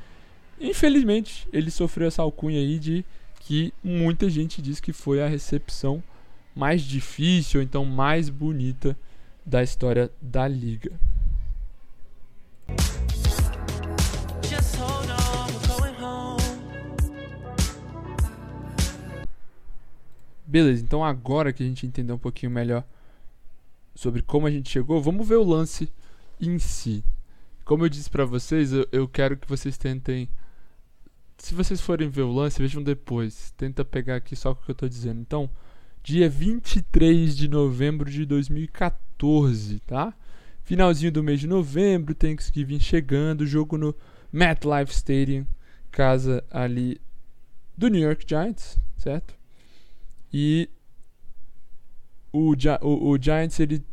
Infelizmente, 0.61 1.49
ele 1.53 1.71
sofreu 1.71 2.09
essa 2.09 2.23
alcunha 2.23 2.59
aí 2.59 2.79
de 2.79 3.05
que 3.45 3.73
muita 3.83 4.29
gente 4.31 4.63
diz 4.63 4.81
que 4.81 4.93
foi 4.93 5.23
a 5.23 5.29
recepção 5.29 6.03
mais 6.55 6.83
difícil, 6.83 7.61
ou 7.61 7.65
então 7.65 7.85
mais 7.85 8.29
bonita 8.29 8.97
da 9.45 9.63
história 9.63 10.11
da 10.21 10.49
liga. 10.49 10.93
Beleza, 20.47 20.83
então 20.83 21.05
agora 21.05 21.53
que 21.53 21.63
a 21.63 21.67
gente 21.67 21.87
entendeu 21.87 22.15
um 22.15 22.19
pouquinho 22.19 22.51
melhor 22.51 22.85
sobre 23.95 24.23
como 24.23 24.47
a 24.47 24.51
gente 24.51 24.71
chegou, 24.71 25.03
vamos 25.03 25.27
ver 25.29 25.37
o 25.37 25.45
lance 25.45 25.93
em 26.41 26.59
si. 26.59 27.05
Como 27.65 27.85
eu 27.85 27.89
disse 27.89 28.09
para 28.09 28.25
vocês, 28.25 28.73
eu, 28.73 28.87
eu, 28.91 29.09
quero 29.09 29.37
que 29.37 29.49
vocês 29.49 29.77
tentem. 29.77 30.29
Se 31.39 31.55
vocês 31.55 31.81
forem 31.81 32.09
ver 32.09 32.23
o 32.23 32.33
lance, 32.33 32.61
vejam 32.61 32.83
depois. 32.83 33.53
Tenta 33.57 33.85
pegar 33.85 34.17
aqui 34.17 34.35
só 34.35 34.53
o 34.53 34.57
que 34.57 34.71
eu 34.71 34.75
tô 34.75 34.89
dizendo. 34.89 35.21
Então, 35.21 35.51
dia 36.03 36.29
23 36.29 37.37
de 37.37 37.49
novembro 37.49 38.11
de 38.11 38.25
2014, 38.25 39.81
tá? 39.81 40.15
Finalzinho 40.63 41.13
do 41.13 41.23
mês 41.23 41.41
de 41.41 41.47
novembro, 41.47 42.15
Thanksgiving 42.15 42.81
chegando, 42.81 43.47
jogo 43.47 43.77
no 43.77 43.95
MetLife 44.33 44.93
Stadium, 44.93 45.47
casa 45.91 46.43
ali 46.51 47.01
do 47.77 47.89
New 47.89 48.01
York 48.01 48.25
Giants, 48.27 48.79
certo? 48.97 49.35
E 50.33 50.69
o, 52.33 52.55
o, 52.81 53.11
o 53.11 53.19
Giants 53.21 53.61
ele 53.61 53.85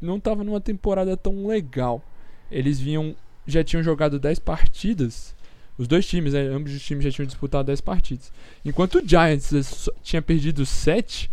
não 0.00 0.16
estava 0.16 0.44
numa 0.44 0.60
temporada 0.60 1.16
tão 1.16 1.46
legal. 1.46 2.02
Eles 2.50 2.78
vinham 2.78 3.16
já 3.46 3.64
tinham 3.64 3.82
jogado 3.82 4.20
10 4.20 4.38
partidas. 4.40 5.34
Os 5.78 5.86
dois 5.86 6.04
times, 6.06 6.32
né, 6.32 6.40
ambos 6.48 6.74
os 6.74 6.82
times 6.82 7.04
já 7.04 7.10
tinham 7.12 7.26
disputado 7.26 7.66
10 7.66 7.80
partidas. 7.80 8.32
Enquanto 8.64 8.96
o 8.98 9.08
Giants 9.08 9.88
tinha 10.02 10.20
perdido 10.20 10.66
7, 10.66 11.30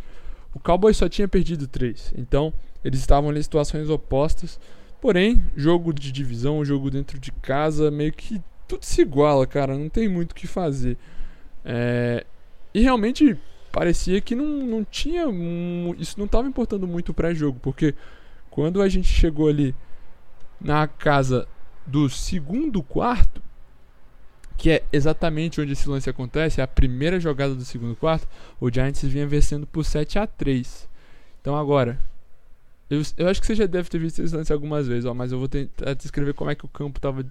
o 0.54 0.60
Cowboys 0.60 0.96
só 0.96 1.10
tinha 1.10 1.28
perdido 1.28 1.68
3. 1.68 2.14
Então, 2.16 2.54
eles 2.84 3.00
estavam 3.00 3.36
em 3.36 3.42
situações 3.42 3.90
opostas. 3.90 4.60
Porém, 5.02 5.44
jogo 5.56 5.92
de 5.92 6.12
divisão, 6.12 6.64
jogo 6.64 6.92
dentro 6.92 7.20
de 7.20 7.32
casa, 7.32 7.90
meio 7.90 8.14
que 8.14 8.40
tudo 8.68 8.86
se 8.86 9.02
iguala, 9.02 9.48
cara. 9.48 9.76
Não 9.76 9.90
tem 9.90 10.08
muito 10.08 10.32
o 10.32 10.36
que 10.36 10.46
fazer. 10.46 10.96
É... 11.64 12.26
E 12.74 12.82
realmente 12.82 13.38
parecia 13.72 14.22
que 14.22 14.36
não, 14.36 14.46
não 14.46 14.84
tinha. 14.86 15.26
Isso 15.98 16.18
não 16.18 16.26
estava 16.26 16.48
importando 16.48 16.88
muito 16.88 17.10
o 17.10 17.14
pré-jogo, 17.14 17.60
porque 17.62 17.96
quando 18.52 18.82
a 18.82 18.88
gente 18.88 19.08
chegou 19.08 19.50
ali 19.50 19.76
na 20.62 20.88
casa 20.88 21.48
do 21.86 22.10
segundo 22.10 22.82
quarto, 22.82 23.42
que 24.58 24.72
é 24.72 24.84
exatamente 24.92 25.60
onde 25.60 25.74
esse 25.74 25.88
lance 25.88 26.10
acontece, 26.10 26.62
é 26.62 26.64
a 26.64 26.68
primeira 26.68 27.20
jogada 27.20 27.54
do 27.54 27.66
segundo 27.66 27.96
quarto, 27.96 28.28
o 28.60 28.72
Giants 28.72 29.04
vinha 29.04 29.28
vencendo 29.28 29.68
por 29.68 29.84
7 29.84 30.18
a 30.18 30.26
3 30.26 30.88
Então 31.42 31.56
agora, 31.56 32.00
eu, 32.90 33.02
eu 33.18 33.28
acho 33.28 33.42
que 33.42 33.48
você 33.48 33.56
já 33.56 33.66
deve 33.66 33.90
ter 33.90 34.00
visto 34.00 34.22
esse 34.22 34.36
lance 34.36 34.54
algumas 34.54 34.88
vezes, 34.88 35.06
ó, 35.06 35.14
mas 35.14 35.32
eu 35.32 35.40
vou 35.40 35.48
tentar 35.48 35.94
descrever 35.94 36.34
como 36.34 36.50
é 36.52 36.56
que 36.56 36.66
o 36.66 36.70
campo 36.70 36.98
estava 36.98 37.26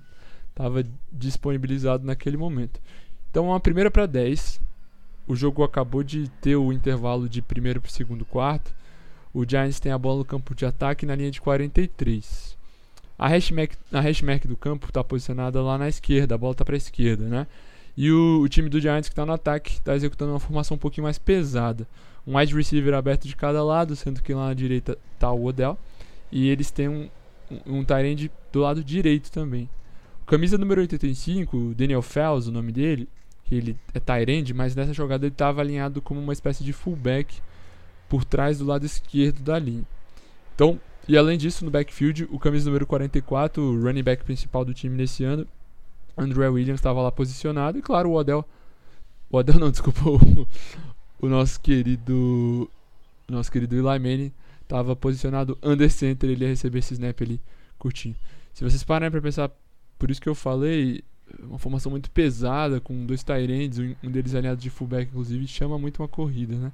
tava 0.54 0.84
disponibilizado 1.12 2.06
naquele 2.06 2.36
momento. 2.36 2.80
Então, 3.30 3.46
uma 3.46 3.58
primeira 3.58 3.90
para 3.90 4.06
10, 4.06 4.60
o 5.26 5.34
jogo 5.34 5.64
acabou 5.64 6.02
de 6.02 6.28
ter 6.40 6.56
o 6.56 6.72
intervalo 6.72 7.28
de 7.28 7.42
primeiro 7.42 7.80
para 7.80 7.90
segundo 7.90 8.24
quarto. 8.24 8.72
O 9.32 9.44
Giants 9.48 9.80
tem 9.80 9.90
a 9.90 9.98
bola 9.98 10.18
no 10.18 10.24
campo 10.24 10.54
de 10.54 10.64
ataque 10.64 11.04
na 11.04 11.16
linha 11.16 11.30
de 11.30 11.40
43. 11.40 12.53
A 13.18 13.28
hashmark, 13.28 13.72
a 13.92 14.00
hashmark 14.00 14.46
do 14.46 14.56
campo 14.56 14.86
está 14.86 15.02
posicionada 15.04 15.62
lá 15.62 15.78
na 15.78 15.88
esquerda, 15.88 16.34
a 16.34 16.38
bola 16.38 16.52
está 16.52 16.64
para 16.64 16.74
a 16.74 16.76
esquerda, 16.76 17.24
né? 17.28 17.46
E 17.96 18.10
o, 18.10 18.40
o, 18.40 18.48
time 18.48 18.68
do 18.68 18.80
Giants 18.80 19.08
que 19.08 19.12
está 19.12 19.24
no 19.24 19.32
ataque 19.32 19.74
está 19.74 19.94
executando 19.94 20.32
uma 20.32 20.40
formação 20.40 20.74
um 20.74 20.78
pouquinho 20.78 21.04
mais 21.04 21.16
pesada. 21.16 21.86
Um 22.26 22.36
wide 22.36 22.54
receiver 22.54 22.94
aberto 22.94 23.28
de 23.28 23.36
cada 23.36 23.62
lado, 23.62 23.94
sendo 23.94 24.20
que 24.20 24.34
lá 24.34 24.48
na 24.48 24.54
direita 24.54 24.98
está 25.14 25.30
o 25.30 25.44
Odell. 25.44 25.78
E 26.32 26.48
eles 26.48 26.72
têm 26.72 26.88
um, 26.88 27.08
um, 27.66 27.78
um 27.78 27.84
do 28.52 28.60
lado 28.60 28.82
direito 28.82 29.30
também. 29.30 29.68
Camisa 30.26 30.58
número 30.58 30.80
85, 30.80 31.74
Daniel 31.76 32.02
Fells, 32.02 32.48
o 32.48 32.52
nome 32.52 32.72
dele, 32.72 33.08
que 33.44 33.54
ele 33.54 33.76
é 33.92 34.00
tight 34.00 34.54
mas 34.54 34.74
nessa 34.74 34.92
jogada 34.92 35.26
ele 35.26 35.34
estava 35.34 35.60
alinhado 35.60 36.00
como 36.00 36.18
uma 36.18 36.32
espécie 36.32 36.64
de 36.64 36.72
fullback 36.72 37.40
por 38.08 38.24
trás 38.24 38.58
do 38.58 38.64
lado 38.64 38.84
esquerdo 38.86 39.40
da 39.42 39.58
linha. 39.58 39.84
Então, 40.54 40.80
e 41.06 41.16
além 41.16 41.36
disso, 41.36 41.64
no 41.64 41.70
backfield, 41.70 42.26
o 42.30 42.38
camisa 42.38 42.66
número 42.66 42.86
44, 42.86 43.62
o 43.62 43.82
running 43.82 44.02
back 44.02 44.24
principal 44.24 44.64
do 44.64 44.72
time 44.72 44.96
nesse 44.96 45.24
ano, 45.24 45.46
André 46.16 46.48
Williams 46.48 46.78
estava 46.78 47.02
lá 47.02 47.12
posicionado. 47.12 47.78
E 47.78 47.82
claro, 47.82 48.10
o 48.10 48.14
Odell. 48.14 48.44
O 49.30 49.36
Odell 49.36 49.58
não, 49.58 49.70
desculpa. 49.72 50.00
O, 50.08 50.48
o 51.20 51.28
nosso 51.28 51.60
querido. 51.60 52.70
O 53.28 53.32
nosso 53.32 53.50
querido 53.50 53.74
Eli 53.74 53.98
Manning 53.98 54.32
estava 54.62 54.94
posicionado 54.94 55.58
under 55.62 55.90
center. 55.90 56.30
Ele 56.30 56.44
ia 56.44 56.50
receber 56.50 56.78
esse 56.78 56.94
snap 56.94 57.20
ali 57.20 57.40
curtinho. 57.78 58.16
Se 58.52 58.62
vocês 58.62 58.82
pararem 58.84 59.10
para 59.10 59.20
pensar, 59.20 59.50
por 59.98 60.10
isso 60.10 60.20
que 60.20 60.28
eu 60.28 60.34
falei, 60.34 61.02
uma 61.40 61.58
formação 61.58 61.90
muito 61.90 62.10
pesada, 62.10 62.80
com 62.80 63.04
dois 63.04 63.22
Tyrands, 63.22 63.78
um 64.02 64.10
deles 64.10 64.34
alinhado 64.34 64.60
de 64.60 64.70
fullback, 64.70 65.08
inclusive, 65.08 65.46
chama 65.46 65.78
muito 65.78 66.00
uma 66.00 66.08
corrida, 66.08 66.54
né? 66.56 66.72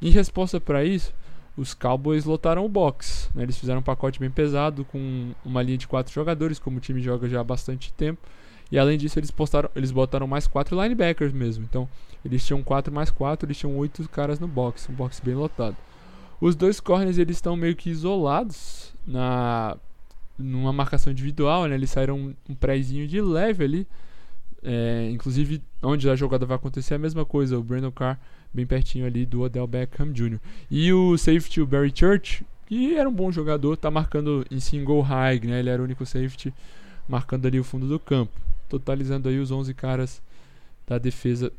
Em 0.00 0.10
resposta 0.10 0.60
para 0.60 0.84
isso, 0.84 1.12
os 1.58 1.74
Cowboys 1.74 2.24
lotaram 2.24 2.64
o 2.64 2.68
box. 2.68 3.28
Né? 3.34 3.42
Eles 3.42 3.58
fizeram 3.58 3.80
um 3.80 3.82
pacote 3.82 4.20
bem 4.20 4.30
pesado 4.30 4.84
com 4.84 5.32
uma 5.44 5.60
linha 5.60 5.76
de 5.76 5.88
quatro 5.88 6.12
jogadores, 6.14 6.58
como 6.58 6.78
o 6.78 6.80
time 6.80 7.02
joga 7.02 7.28
já 7.28 7.40
há 7.40 7.44
bastante 7.44 7.92
tempo. 7.92 8.20
E 8.70 8.78
além 8.78 8.96
disso, 8.96 9.18
eles, 9.18 9.30
postaram, 9.30 9.68
eles 9.74 9.90
botaram 9.90 10.26
mais 10.26 10.46
quatro 10.46 10.80
linebackers 10.80 11.32
mesmo. 11.32 11.64
Então, 11.68 11.88
eles 12.24 12.46
tinham 12.46 12.62
quatro 12.62 12.94
mais 12.94 13.10
quatro, 13.10 13.46
eles 13.46 13.58
tinham 13.58 13.76
oito 13.76 14.08
caras 14.08 14.38
no 14.38 14.46
box, 14.46 14.88
um 14.88 14.94
box 14.94 15.20
bem 15.20 15.34
lotado. 15.34 15.76
Os 16.40 16.54
dois 16.54 16.78
corners 16.78 17.18
eles 17.18 17.36
estão 17.36 17.56
meio 17.56 17.74
que 17.74 17.90
isolados 17.90 18.94
na 19.04 19.76
numa 20.38 20.72
marcação 20.72 21.10
individual, 21.10 21.66
né? 21.66 21.74
Eles 21.74 21.90
saíram 21.90 22.16
um, 22.16 22.34
um 22.48 22.54
prézinho 22.54 23.08
de 23.08 23.20
leve 23.20 23.64
ali. 23.64 23.88
É, 24.62 25.10
inclusive, 25.10 25.60
onde 25.82 26.08
a 26.08 26.14
jogada 26.14 26.46
vai 26.46 26.54
acontecer 26.54 26.94
é 26.94 26.96
a 26.96 27.00
mesma 27.00 27.24
coisa. 27.24 27.58
O 27.58 27.62
Brandon 27.64 27.90
Carr 27.90 28.20
bem 28.52 28.66
pertinho 28.66 29.06
ali 29.06 29.26
do 29.26 29.42
Odell 29.42 29.66
Beckham 29.66 30.12
Jr. 30.12 30.38
E 30.70 30.92
o 30.92 31.16
safety, 31.16 31.60
o 31.60 31.66
Barry 31.66 31.92
Church, 31.94 32.44
que 32.66 32.94
era 32.94 33.08
um 33.08 33.12
bom 33.12 33.32
jogador, 33.32 33.76
tá 33.76 33.90
marcando 33.90 34.44
em 34.50 34.60
single 34.60 35.00
high, 35.00 35.40
né? 35.40 35.58
Ele 35.60 35.70
era 35.70 35.80
o 35.80 35.84
único 35.84 36.04
safety 36.04 36.52
marcando 37.08 37.46
ali 37.46 37.58
o 37.58 37.64
fundo 37.64 37.88
do 37.88 37.98
campo, 37.98 38.32
totalizando 38.68 39.28
aí 39.28 39.38
os 39.38 39.50
11 39.50 39.72
caras 39.74 40.22
da 40.86 40.98
defesa 40.98 41.52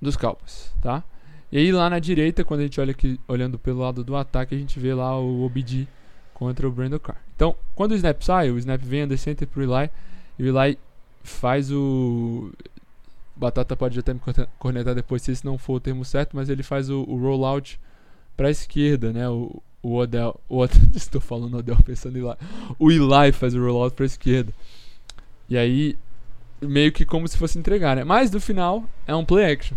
dos 0.00 0.16
Cowboys, 0.16 0.72
tá? 0.80 1.02
E 1.50 1.58
aí 1.58 1.72
lá 1.72 1.90
na 1.90 1.98
direita, 1.98 2.44
quando 2.44 2.60
a 2.60 2.62
gente 2.62 2.80
olha 2.80 2.92
aqui, 2.92 3.20
olhando 3.28 3.58
pelo 3.58 3.80
lado 3.80 4.02
do 4.02 4.16
ataque, 4.16 4.54
a 4.54 4.58
gente 4.58 4.78
vê 4.78 4.94
lá 4.94 5.18
o 5.18 5.44
OBD 5.44 5.86
contra 6.32 6.66
o 6.66 6.72
Brandon 6.72 6.98
Carr. 6.98 7.20
Então, 7.36 7.54
quando 7.74 7.92
o 7.92 7.94
snap 7.94 8.22
sai, 8.22 8.50
o 8.50 8.58
snap 8.58 8.80
vem 8.82 9.04
under 9.04 9.18
center 9.18 9.46
pro 9.46 9.62
Eli, 9.62 9.90
e 10.38 10.44
o 10.44 10.58
Eli 10.58 10.78
faz 11.22 11.70
o 11.70 12.50
Batata 13.34 13.76
pode 13.76 13.98
até 13.98 14.12
me 14.12 14.20
cornetar 14.58 14.94
depois 14.94 15.22
se 15.22 15.32
esse 15.32 15.44
não 15.44 15.56
for 15.56 15.74
o 15.74 15.80
termo 15.80 16.04
certo, 16.04 16.36
mas 16.36 16.48
ele 16.48 16.62
faz 16.62 16.90
o, 16.90 17.02
o 17.02 17.16
rollout 17.16 17.80
para 18.36 18.48
a 18.48 18.50
esquerda, 18.50 19.12
né? 19.12 19.28
O, 19.28 19.62
o 19.82 19.96
Odell, 19.96 20.38
o 20.48 20.58
Odell, 20.58 20.80
estou 20.94 21.20
falando 21.20 21.56
Odell 21.56 21.76
pensando 21.84 22.18
em 22.18 22.22
lá. 22.22 22.36
O 22.78 22.90
Eli 22.90 23.32
faz 23.32 23.54
o 23.54 23.60
rollout 23.60 23.94
para 23.94 24.04
a 24.04 24.06
esquerda. 24.06 24.52
E 25.48 25.56
aí 25.56 25.96
meio 26.60 26.92
que 26.92 27.04
como 27.04 27.26
se 27.26 27.36
fosse 27.36 27.58
entregar, 27.58 27.96
né? 27.96 28.04
Mas 28.04 28.30
no 28.30 28.40
final 28.40 28.84
é 29.06 29.14
um 29.14 29.24
play 29.24 29.52
action. 29.52 29.76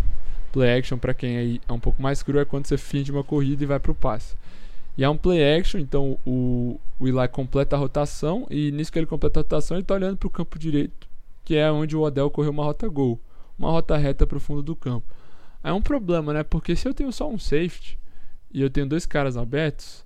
Play 0.52 0.78
action 0.78 0.98
para 0.98 1.14
quem 1.14 1.38
aí 1.38 1.62
é 1.68 1.74
um 1.74 1.80
pouco 1.80 2.02
mais 2.02 2.22
cru 2.22 2.40
é 2.40 2.46
quando 2.46 2.68
você 2.68 2.78
finge 2.78 3.12
uma 3.12 3.24
corrida 3.24 3.64
e 3.64 3.68
vai 3.68 3.80
pro 3.80 3.96
passe. 3.96 4.36
E 4.98 5.04
é 5.04 5.10
um 5.10 5.18
play 5.18 5.58
action, 5.58 5.80
então 5.80 6.18
o, 6.26 6.80
o 7.00 7.08
Eli 7.08 7.28
completa 7.28 7.76
a 7.76 7.80
rotação 7.80 8.48
e 8.50 8.72
nisso 8.72 8.92
que 8.92 9.00
ele 9.00 9.06
completa 9.06 9.40
a 9.40 9.44
rotação 9.44 9.76
ele 9.76 9.84
está 9.84 9.96
olhando 9.96 10.16
para 10.16 10.28
o 10.28 10.32
campo 10.32 10.58
direito, 10.58 11.08
que 11.44 11.56
é 11.56 11.70
onde 11.70 11.98
o 11.98 12.02
Odell 12.02 12.30
correu 12.30 12.52
uma 12.52 12.64
rota 12.64 12.88
gol 12.88 13.20
uma 13.58 13.70
rota 13.70 13.98
reta 13.98 14.26
para 14.28 14.38
o 14.38 14.42
fundo 14.42 14.62
do 14.62 14.76
campo. 14.76 15.06
É 15.64 15.72
um 15.74 15.82
problema, 15.82 16.34
né? 16.34 16.44
Porque 16.44 16.76
se 16.76 16.88
eu 16.88 16.94
tenho 16.94 17.12
só 17.12 17.30
um 17.30 17.40
safety 17.40 17.98
e 18.54 18.62
eu 18.62 18.70
tenho 18.70 18.88
dois 18.88 19.06
caras 19.06 19.36
abertos, 19.36 20.06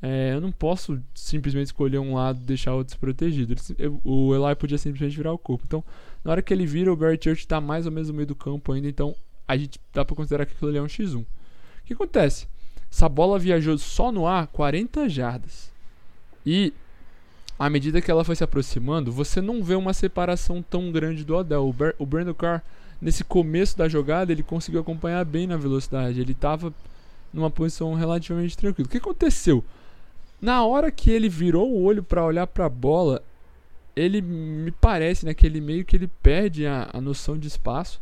é, 0.00 0.34
eu 0.34 0.40
não 0.40 0.50
posso 0.50 1.00
simplesmente 1.14 1.66
escolher 1.66 1.98
um 1.98 2.14
lado 2.14 2.40
e 2.40 2.44
deixar 2.44 2.72
o 2.72 2.78
outro 2.78 2.92
desprotegido. 2.92 3.54
o 4.04 4.34
Eli 4.34 4.54
podia 4.56 4.76
simplesmente 4.76 5.16
virar 5.16 5.32
o 5.32 5.38
corpo. 5.38 5.64
Então, 5.66 5.84
na 6.24 6.32
hora 6.32 6.42
que 6.42 6.52
ele 6.52 6.66
vira, 6.66 6.92
o 6.92 6.96
Barry 6.96 7.18
Church 7.22 7.40
está 7.40 7.60
mais 7.60 7.86
ou 7.86 7.92
menos 7.92 8.08
no 8.08 8.14
meio 8.14 8.26
do 8.26 8.34
campo 8.34 8.72
ainda. 8.72 8.88
Então, 8.88 9.14
a 9.46 9.56
gente 9.56 9.78
dá 9.92 10.04
para 10.04 10.16
considerar 10.16 10.44
que 10.44 10.52
aquilo 10.52 10.70
ali 10.70 10.78
é 10.78 10.82
um 10.82 10.86
X1. 10.86 11.22
O 11.22 11.26
que 11.84 11.92
acontece? 11.92 12.48
Essa 12.90 13.08
bola 13.08 13.38
viajou 13.38 13.78
só 13.78 14.10
no 14.10 14.26
ar 14.26 14.48
40 14.48 15.08
jardas. 15.08 15.72
E 16.44 16.72
à 17.62 17.70
medida 17.70 18.02
que 18.02 18.10
ela 18.10 18.24
foi 18.24 18.34
se 18.34 18.42
aproximando, 18.42 19.12
você 19.12 19.40
não 19.40 19.62
vê 19.62 19.76
uma 19.76 19.94
separação 19.94 20.60
tão 20.60 20.90
grande 20.90 21.24
do 21.24 21.36
Odell. 21.36 21.68
O, 21.68 21.72
Ber 21.72 21.94
o 21.96 22.04
Brandon 22.04 22.34
Carr 22.34 22.60
nesse 23.00 23.22
começo 23.22 23.78
da 23.78 23.88
jogada, 23.88 24.32
ele 24.32 24.42
conseguiu 24.42 24.80
acompanhar 24.80 25.24
bem 25.24 25.46
na 25.46 25.56
velocidade. 25.56 26.20
Ele 26.20 26.32
estava 26.32 26.74
numa 27.32 27.48
posição 27.48 27.94
relativamente 27.94 28.56
tranquila. 28.56 28.88
O 28.88 28.90
que 28.90 28.96
aconteceu? 28.96 29.62
Na 30.40 30.64
hora 30.64 30.90
que 30.90 31.08
ele 31.08 31.28
virou 31.28 31.70
o 31.70 31.84
olho 31.84 32.02
para 32.02 32.24
olhar 32.24 32.48
para 32.48 32.66
a 32.66 32.68
bola, 32.68 33.22
ele 33.94 34.20
me 34.20 34.72
parece 34.72 35.24
naquele 35.24 35.60
né, 35.60 35.66
meio 35.68 35.84
que 35.84 35.94
ele 35.94 36.10
perde 36.20 36.66
a, 36.66 36.90
a 36.92 37.00
noção 37.00 37.38
de 37.38 37.46
espaço 37.46 38.00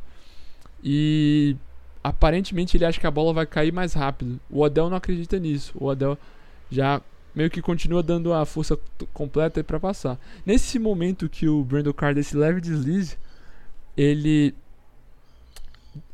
e 0.83 1.55
aparentemente 2.03 2.79
ele 2.79 2.87
acha 2.87 2.99
que 2.99 3.07
a 3.07 3.11
bola 3.11 3.35
vai 3.35 3.45
cair 3.45 3.75
mais 3.75 3.93
rápido. 3.93 4.41
O 4.49 4.63
Odell 4.63 4.89
não 4.89 4.97
acredita 4.97 5.39
nisso. 5.39 5.75
O 5.75 5.85
Odell 5.85 6.17
já 6.71 7.03
meio 7.35 7.51
que 7.51 7.63
continua 7.63 8.03
dando 8.03 8.33
a 8.33 8.45
força 8.45 8.79
completa 9.13 9.63
para 9.63 9.79
passar. 9.79 10.19
Nesse 10.45 10.79
momento 10.79 11.29
que 11.29 11.49
o 11.49 11.65
Brandon 11.65 11.93
Carr 11.93 12.15
desse 12.15 12.37
leve 12.37 12.61
deslize, 12.61 13.17
ele 13.97 14.55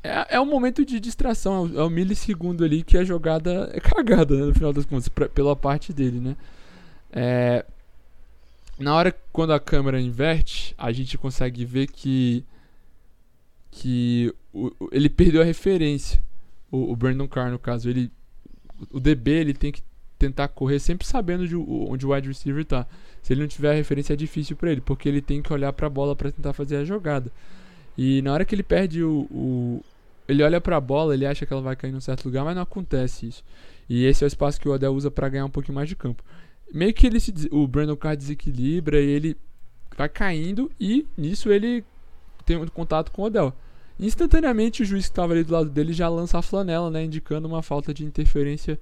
é, 0.03 0.37
é 0.37 0.41
um 0.41 0.47
momento 0.47 0.85
de 0.85 1.01
distração, 1.01 1.71
é 1.75 1.83
o, 1.83 1.87
é 1.87 1.91
milissegundo 1.91 2.65
ali 2.65 2.83
que 2.83 2.97
a 2.97 3.05
jogada 3.05 3.71
é 3.73 3.81
cagada, 3.81 4.35
né, 4.35 4.47
no 4.47 4.55
final 4.55 4.73
das 4.73 4.85
contas, 4.85 5.09
pra, 5.09 5.29
pela 5.29 5.55
parte 5.57 5.93
dele, 5.93 6.21
né? 6.21 6.37
É, 7.13 7.65
na 8.79 8.95
hora 8.95 9.15
quando 9.33 9.53
a 9.53 9.61
câmera 9.61 10.01
inverte, 10.01 10.75
a 10.77 10.93
gente 10.93 11.17
consegue 11.17 11.65
ver 11.65 11.87
que 11.87 12.45
que 13.71 14.35
o, 14.53 14.73
ele 14.91 15.09
perdeu 15.11 15.43
a 15.43 15.45
referência. 15.45 16.23
O, 16.71 16.93
o 16.93 16.97
Brandon 16.97 17.29
Carr, 17.29 17.51
no 17.51 17.59
caso, 17.59 17.89
ele 17.91 18.11
o 18.91 19.01
DB 19.01 19.31
ele 19.31 19.55
tem 19.55 19.73
que 19.73 19.83
tentar 20.19 20.49
correr 20.49 20.79
sempre 20.79 21.07
sabendo 21.07 21.47
de, 21.47 21.57
onde 21.57 22.07
o 22.07 22.13
wide 22.13 22.29
receiver 22.29 22.63
está. 22.63 22.87
Se 23.23 23.33
ele 23.33 23.41
não 23.41 23.49
tiver 23.49 23.71
a 23.71 23.75
referência 23.75 24.13
é 24.13 24.17
difícil 24.17 24.57
para 24.57 24.71
ele, 24.71 24.81
porque 24.81 25.09
ele 25.09 25.21
tem 25.21 25.43
que 25.43 25.53
olhar 25.53 25.73
para 25.73 25.87
a 25.87 25.91
bola 25.91 26.15
para 26.17 26.31
tentar 26.31 26.53
fazer 26.53 26.77
a 26.77 26.85
jogada. 26.85 27.31
E 27.97 28.23
na 28.23 28.33
hora 28.33 28.45
que 28.45 28.55
ele 28.55 28.63
perde 28.63 29.03
o. 29.03 29.27
o 29.31 29.85
ele 30.29 30.43
olha 30.43 30.61
para 30.61 30.77
a 30.77 30.81
bola, 30.81 31.15
ele 31.15 31.25
acha 31.25 31.47
que 31.47 31.53
ela 31.53 31.63
vai 31.63 31.77
cair 31.77 31.93
em 31.93 31.97
um 31.97 32.01
certo 32.01 32.25
lugar, 32.25 32.45
mas 32.45 32.55
não 32.55 32.63
acontece 32.63 33.27
isso. 33.27 33.45
E 33.89 34.05
esse 34.05 34.25
é 34.25 34.27
o 34.27 34.29
espaço 34.29 34.61
que 34.61 34.69
o 34.69 34.73
Odell 34.73 34.93
usa 34.93 35.11
para 35.11 35.29
ganhar 35.29 35.45
um 35.45 35.51
pouquinho 35.51 35.77
mais 35.77 35.89
de 35.89 35.95
campo. 35.95 36.23
Meio 36.73 36.93
que 36.93 37.07
ele 37.07 37.21
se, 37.21 37.33
o 37.53 37.67
Brandon 37.67 37.97
Carr 37.97 38.17
desequilibra 38.17 39.01
e 39.01 39.09
ele 39.09 39.37
vai 39.97 40.09
caindo 40.09 40.71
e 40.81 41.07
nisso 41.17 41.51
ele 41.51 41.85
tem 42.45 42.57
um 42.57 42.67
contato 42.67 43.13
com 43.13 43.23
o 43.23 43.25
Odell. 43.27 43.53
Instantaneamente 43.99 44.83
o 44.83 44.85
juiz 44.85 45.07
que 45.07 45.13
estava 45.13 45.33
ali 45.33 45.45
do 45.45 45.53
lado 45.53 45.71
dele 45.71 45.93
já 45.93 46.09
lança 46.09 46.39
a 46.39 46.43
flanela, 46.43 46.91
né, 46.91 47.05
indicando 47.05 47.47
uma 47.49 47.63
falta 47.63 47.95
de 47.95 48.05
interferência 48.05 48.79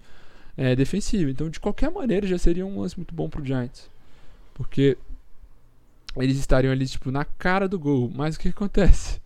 é, 0.56 0.74
defensiva. 0.74 1.30
Então, 1.30 1.48
de 1.48 1.60
qualquer 1.60 1.90
maneira, 1.90 2.26
já 2.26 2.38
seria 2.38 2.66
um 2.66 2.80
lance 2.80 2.96
muito 2.96 3.14
bom 3.14 3.28
pro 3.28 3.44
Giants. 3.44 3.90
Porque 4.52 4.96
eles 6.16 6.38
estariam 6.38 6.72
ali, 6.72 6.86
tipo, 6.86 7.10
na 7.10 7.24
cara 7.24 7.68
do 7.68 7.78
gol. 7.78 8.10
Mas 8.14 8.36
o 8.36 8.40
que 8.40 8.48
acontece? 8.48 9.20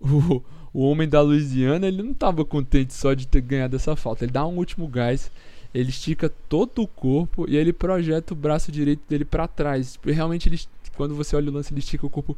O, 0.00 0.44
o 0.72 0.88
homem 0.88 1.08
da 1.08 1.20
Louisiana, 1.20 1.88
ele 1.88 2.04
não 2.04 2.12
estava 2.12 2.44
contente 2.44 2.94
só 2.94 3.14
de 3.14 3.26
ter 3.26 3.40
ganhado 3.40 3.74
essa 3.74 3.96
falta. 3.96 4.24
Ele 4.24 4.30
dá 4.30 4.46
um 4.46 4.56
último 4.56 4.86
gás 4.86 5.28
ele 5.74 5.90
estica 5.90 6.28
todo 6.48 6.82
o 6.82 6.86
corpo 6.86 7.48
e 7.48 7.56
ele 7.56 7.72
projeta 7.72 8.32
o 8.32 8.36
braço 8.36 8.72
direito 8.72 9.02
dele 9.08 9.24
para 9.24 9.46
trás. 9.46 9.92
Tipo, 9.92 10.10
realmente, 10.10 10.48
ele, 10.48 10.58
quando 10.96 11.14
você 11.14 11.36
olha 11.36 11.50
o 11.50 11.54
lance, 11.54 11.72
ele 11.72 11.80
estica 11.80 12.06
o 12.06 12.10
corpo 12.10 12.36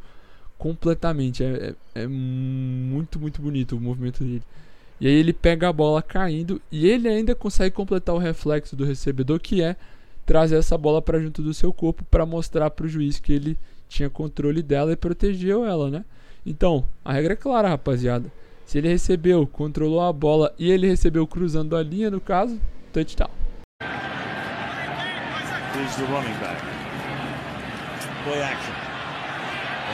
completamente. 0.59 1.45
É, 1.45 1.75
é, 1.95 2.03
é, 2.03 2.07
muito, 2.07 3.19
muito 3.21 3.41
bonito 3.41 3.77
o 3.77 3.81
movimento 3.81 4.25
dele. 4.25 4.43
E 5.01 5.07
aí 5.07 5.15
ele 5.15 5.33
pega 5.33 5.69
a 5.69 5.73
bola 5.73 6.03
caindo 6.03 6.61
e 6.71 6.87
ele 6.87 7.09
ainda 7.09 7.35
consegue 7.35 7.75
completar 7.75 8.15
o 8.15 8.19
reflexo 8.19 8.77
do 8.77 8.85
recebedor, 8.85 9.41
que 9.41 9.63
é 9.63 9.75
trazer 10.27 10.57
essa 10.57 10.77
bola 10.77 11.01
para 11.01 11.19
junto 11.19 11.43
do 11.43 11.55
seu 11.55 11.73
corpo 11.73 12.05
para 12.11 12.27
mostrar 12.27 12.71
para 12.71 12.85
o 12.85 12.89
juiz 12.89 13.19
que 13.19 13.33
ele 13.33 13.59
tinha 13.89 14.11
controle 14.11 14.63
dela 14.63 14.93
e 14.93 14.97
protegeu 14.97 15.65
ela, 15.65 15.91
né? 15.91 16.05
Então, 16.45 16.85
a 17.05 17.13
regra 17.13 17.33
é 17.33 17.37
clara, 17.37 17.69
rapaziada. 17.69 18.31
Se 18.67 18.79
ele 18.79 18.89
recebeu, 18.89 19.47
controlou 19.47 20.03
a 20.03 20.13
bola 20.13 20.55
e 20.59 20.71
ele 20.71 20.87
recebeu 20.87 21.27
cruzando 21.27 21.75
a 21.75 21.83
linha, 21.83 22.11
no 22.11 22.21
caso, 22.21 22.61
touchdown. 22.93 23.31
Play 28.23 28.43
action. 28.43 28.75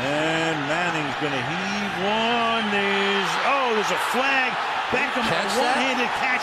And 0.03 0.59
Manning's 0.67 1.15
going 1.21 1.33
heave 1.33 1.95
one. 2.03 2.71
There's, 2.73 3.31
oh, 3.47 3.71
there's 3.73 3.93
a 3.93 3.99
flag. 4.11 4.76
Beckham, 4.91 5.23
a 5.23 5.59
one-handed 5.59 6.11
catch. 6.21 6.43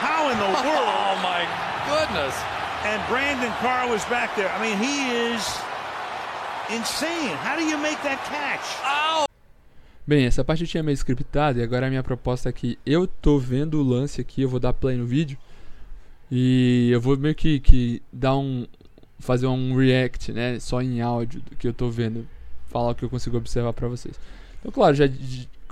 How 0.00 0.30
in 0.30 0.38
the 0.38 0.48
world? 0.64 0.88
Oh, 0.88 1.14
my 1.22 1.44
goodness. 1.86 2.34
And 2.84 3.00
Brandon 3.08 3.52
Carr 3.60 3.88
was 3.88 4.04
back 4.06 4.34
there. 4.34 4.50
I 4.50 4.60
mean, 4.60 4.78
he 4.78 5.10
is 5.10 5.42
insane. 6.70 7.36
How 7.36 7.54
do 7.56 7.64
you 7.64 7.78
make 7.78 8.02
that 8.02 8.18
catch? 8.24 8.64
Oh. 8.84 9.26
Bem, 10.06 10.26
essa 10.26 10.42
parte 10.42 10.62
eu 10.64 10.68
tinha 10.68 10.82
meio 10.82 10.96
scriptada 10.96 11.60
e 11.60 11.62
agora 11.62 11.86
a 11.86 11.90
minha 11.90 12.02
proposta 12.02 12.48
é 12.48 12.52
que 12.52 12.76
eu 12.84 13.06
tô 13.06 13.38
vendo 13.38 13.80
o 13.80 13.84
lance 13.84 14.20
aqui, 14.20 14.42
eu 14.42 14.48
vou 14.48 14.58
dar 14.58 14.72
play 14.72 14.96
no 14.96 15.06
vídeo 15.06 15.38
e 16.28 16.90
eu 16.90 17.00
vou 17.00 17.16
meio 17.16 17.34
que, 17.36 17.60
que 17.60 18.02
dar 18.12 18.36
um. 18.36 18.66
fazer 19.20 19.46
um 19.46 19.76
react, 19.76 20.32
né? 20.32 20.58
Só 20.58 20.82
em 20.82 21.00
áudio 21.00 21.40
do 21.42 21.54
que 21.54 21.68
eu 21.68 21.72
tô 21.72 21.88
vendo. 21.88 22.26
Falar 22.68 22.92
o 22.92 22.94
que 22.94 23.04
eu 23.04 23.10
consigo 23.10 23.36
observar 23.36 23.72
pra 23.74 23.86
vocês. 23.86 24.18
Então, 24.58 24.72
claro, 24.72 24.96
já. 24.96 25.04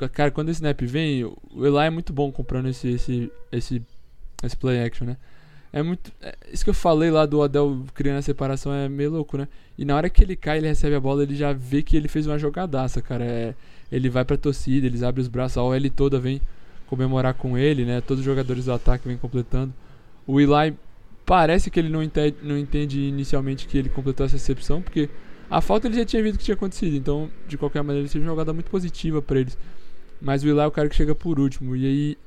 Cara, 0.08 0.30
quando 0.30 0.48
esse 0.48 0.58
snap 0.58 0.80
vem, 0.82 1.24
o 1.24 1.66
Eli 1.66 1.86
é 1.86 1.90
muito 1.90 2.12
bom 2.12 2.30
comprando 2.32 2.68
esse, 2.68 2.88
esse, 2.88 3.32
esse, 3.52 3.82
esse 4.42 4.56
play 4.56 4.82
action, 4.82 5.06
né? 5.06 5.16
É 5.72 5.82
muito. 5.82 6.12
É, 6.20 6.36
isso 6.52 6.64
que 6.64 6.70
eu 6.70 6.74
falei 6.74 7.10
lá 7.10 7.26
do 7.26 7.38
Odell 7.38 7.84
criando 7.94 8.18
a 8.18 8.22
separação 8.22 8.72
é 8.72 8.88
meio 8.88 9.10
louco, 9.10 9.36
né? 9.36 9.46
E 9.78 9.84
na 9.84 9.96
hora 9.96 10.10
que 10.10 10.22
ele 10.22 10.36
cai, 10.36 10.58
ele 10.58 10.66
recebe 10.66 10.96
a 10.96 11.00
bola, 11.00 11.22
ele 11.22 11.36
já 11.36 11.52
vê 11.52 11.82
que 11.82 11.96
ele 11.96 12.08
fez 12.08 12.26
uma 12.26 12.38
jogadaça, 12.38 13.00
cara. 13.00 13.24
É, 13.24 13.54
ele 13.90 14.08
vai 14.08 14.24
pra 14.24 14.36
torcida, 14.36 14.86
eles 14.86 15.02
abrem 15.02 15.22
os 15.22 15.28
braços, 15.28 15.56
a 15.58 15.62
OL 15.62 15.90
toda 15.94 16.18
vem 16.18 16.40
comemorar 16.86 17.34
com 17.34 17.56
ele, 17.56 17.84
né? 17.84 18.00
Todos 18.00 18.20
os 18.20 18.24
jogadores 18.24 18.64
do 18.64 18.72
ataque 18.72 19.06
vêm 19.06 19.16
completando. 19.16 19.72
O 20.26 20.40
Eli 20.40 20.74
parece 21.24 21.70
que 21.70 21.78
ele 21.78 21.88
não 21.88 22.02
entende, 22.02 22.36
não 22.42 22.58
entende 22.58 23.00
inicialmente 23.00 23.66
que 23.68 23.78
ele 23.78 23.88
completou 23.88 24.26
essa 24.26 24.36
recepção, 24.36 24.82
porque 24.82 25.08
a 25.48 25.60
falta 25.60 25.86
ele 25.86 25.96
já 25.96 26.04
tinha 26.04 26.22
visto 26.22 26.38
que 26.38 26.44
tinha 26.44 26.54
acontecido, 26.54 26.96
então 26.96 27.30
de 27.46 27.56
qualquer 27.56 27.82
maneira 27.82 28.02
ele 28.02 28.08
seja 28.08 28.24
uma 28.24 28.30
jogada 28.30 28.52
muito 28.52 28.70
positiva 28.70 29.22
para 29.22 29.40
eles. 29.40 29.56
Mas 30.20 30.42
o 30.42 30.48
Eli 30.48 30.58
é 30.58 30.66
o 30.66 30.70
cara 30.70 30.88
que 30.88 30.94
chega 30.94 31.14
por 31.14 31.40
último, 31.40 31.74
e 31.74 31.86
aí 31.86 32.18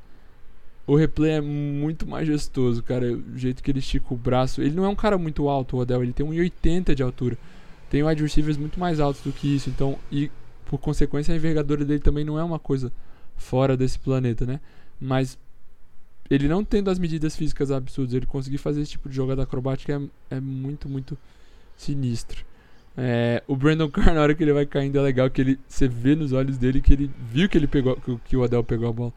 o 0.85 0.95
replay 0.95 1.33
é 1.33 1.41
muito 1.41 2.07
majestoso, 2.07 2.83
cara. 2.83 3.13
O 3.13 3.38
jeito 3.38 3.63
que 3.63 3.71
ele 3.71 3.79
estica 3.79 4.13
o 4.13 4.17
braço. 4.17 4.62
Ele 4.62 4.75
não 4.75 4.85
é 4.85 4.89
um 4.89 4.95
cara 4.95 5.17
muito 5.17 5.47
alto, 5.47 5.77
o 5.77 5.79
Odell, 5.79 6.03
ele 6.03 6.13
tem 6.13 6.25
1,80 6.25 6.95
de 6.95 7.03
altura. 7.03 7.38
Tem 7.89 8.03
wide 8.03 8.21
receivers 8.21 8.57
muito 8.57 8.79
mais 8.79 9.00
altos 9.00 9.21
do 9.21 9.31
que 9.31 9.55
isso, 9.55 9.69
então, 9.69 9.97
e 10.12 10.31
por 10.65 10.79
consequência 10.79 11.33
a 11.33 11.38
envergadura 11.38 11.85
dele 11.85 12.00
também 12.00 12.25
não 12.25 12.39
é 12.39 12.43
uma 12.43 12.57
coisa 12.57 12.91
fora 13.35 13.77
desse 13.77 14.00
planeta, 14.00 14.45
né? 14.45 14.59
Mas 15.00 15.38
ele 16.29 16.47
não 16.47 16.63
tendo 16.63 16.89
as 16.89 16.97
medidas 16.97 17.35
físicas 17.35 17.69
absurdas, 17.69 18.13
ele 18.13 18.25
conseguir 18.25 18.57
fazer 18.57 18.81
esse 18.81 18.91
tipo 18.91 19.07
de 19.07 19.15
jogada 19.15 19.43
acrobática 19.43 20.01
é, 20.31 20.38
é 20.38 20.39
muito, 20.39 20.89
muito 20.89 21.17
sinistro. 21.77 22.43
É, 22.95 23.41
o 23.47 23.56
Brandon 23.56 23.89
Carr, 23.89 24.13
na 24.13 24.21
hora 24.21 24.36
que 24.36 24.43
ele 24.43 24.53
vai 24.53 24.65
caindo, 24.65 24.99
é 24.99 25.01
legal 25.01 25.29
que 25.29 25.41
ele, 25.41 25.60
você 25.67 25.88
vê 25.88 26.15
nos 26.15 26.32
olhos 26.32 26.58
dele 26.58 26.79
que 26.79 26.93
ele 26.93 27.10
viu 27.32 27.49
que 27.49 27.58
ele 27.58 27.67
pegou, 27.67 27.95
que, 27.95 28.17
que 28.25 28.38
o 28.38 28.43
Adel 28.43 28.63
pegou 28.63 28.89
a 28.89 28.93
bola. 28.93 29.13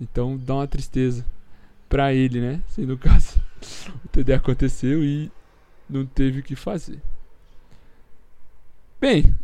Então 0.00 0.36
dá 0.38 0.54
uma 0.54 0.66
tristeza 0.66 1.24
pra 1.88 2.12
ele, 2.12 2.40
né? 2.40 2.62
Assim, 2.68 2.86
no 2.86 2.96
caso, 2.98 3.38
o 4.04 4.08
TD 4.08 4.32
aconteceu 4.32 5.04
e 5.04 5.30
não 5.88 6.06
teve 6.06 6.40
o 6.40 6.42
que 6.42 6.56
fazer. 6.56 7.00
Bem, 9.00 9.34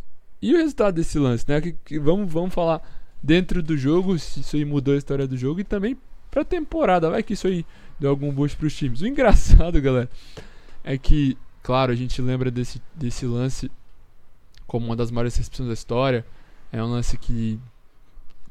e 0.41 0.53
o 0.53 0.57
resultado 0.57 0.95
desse 0.95 1.19
lance, 1.19 1.45
né? 1.47 1.61
Que, 1.61 1.75
que, 1.85 1.99
vamos, 1.99 2.31
vamos 2.31 2.53
falar 2.53 2.81
dentro 3.21 3.61
do 3.61 3.77
jogo, 3.77 4.17
se 4.17 4.39
isso 4.39 4.55
aí 4.55 4.65
mudou 4.65 4.95
a 4.95 4.97
história 4.97 5.27
do 5.27 5.37
jogo 5.37 5.59
e 5.59 5.63
também 5.63 5.95
pra 6.31 6.43
temporada. 6.43 7.09
Vai 7.09 7.21
que 7.21 7.33
isso 7.33 7.47
aí 7.47 7.63
deu 7.99 8.09
algum 8.09 8.31
boost 8.33 8.57
pros 8.57 8.75
times. 8.75 9.01
O 9.01 9.07
engraçado, 9.07 9.79
galera, 9.79 10.09
é 10.83 10.97
que, 10.97 11.37
claro, 11.61 11.91
a 11.91 11.95
gente 11.95 12.21
lembra 12.21 12.49
desse, 12.51 12.81
desse 12.95 13.25
lance 13.25 13.71
como 14.67 14.85
uma 14.85 14.95
das 14.95 15.11
maiores 15.11 15.35
recepções 15.35 15.67
da 15.67 15.73
história. 15.73 16.25
É 16.71 16.81
um 16.83 16.87
lance 16.87 17.17
que 17.17 17.59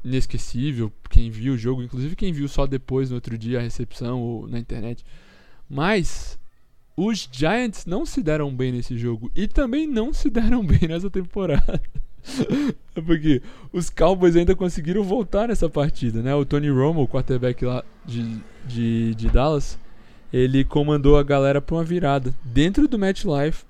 inesquecível, 0.03 0.91
quem 1.09 1.29
viu 1.29 1.53
o 1.53 1.57
jogo, 1.57 1.83
inclusive 1.83 2.15
quem 2.15 2.33
viu 2.33 2.47
só 2.47 2.65
depois 2.65 3.09
no 3.09 3.15
outro 3.15 3.37
dia 3.37 3.59
a 3.59 3.61
recepção 3.61 4.19
ou 4.19 4.47
na 4.47 4.59
internet. 4.59 5.05
Mas 5.69 6.39
os 6.95 7.29
Giants 7.31 7.85
não 7.85 8.05
se 8.05 8.21
deram 8.21 8.53
bem 8.53 8.71
nesse 8.71 8.97
jogo 8.97 9.31
e 9.35 9.47
também 9.47 9.87
não 9.87 10.13
se 10.13 10.29
deram 10.29 10.65
bem 10.65 10.87
nessa 10.87 11.09
temporada. 11.09 11.81
Porque 12.93 13.41
os 13.71 13.89
Cowboys 13.89 14.35
ainda 14.35 14.55
conseguiram 14.55 15.03
voltar 15.03 15.47
nessa 15.47 15.69
partida, 15.69 16.21
né? 16.21 16.35
O 16.35 16.45
Tony 16.45 16.69
Romo, 16.69 17.01
o 17.01 17.07
quarterback 17.07 17.65
lá 17.65 17.83
de, 18.05 18.39
de, 18.65 19.15
de 19.15 19.29
Dallas, 19.29 19.77
ele 20.31 20.63
comandou 20.63 21.17
a 21.17 21.23
galera 21.23 21.61
para 21.61 21.75
uma 21.75 21.83
virada 21.83 22.33
dentro 22.43 22.87
do 22.87 22.97
match 22.97 23.23
life. 23.25 23.63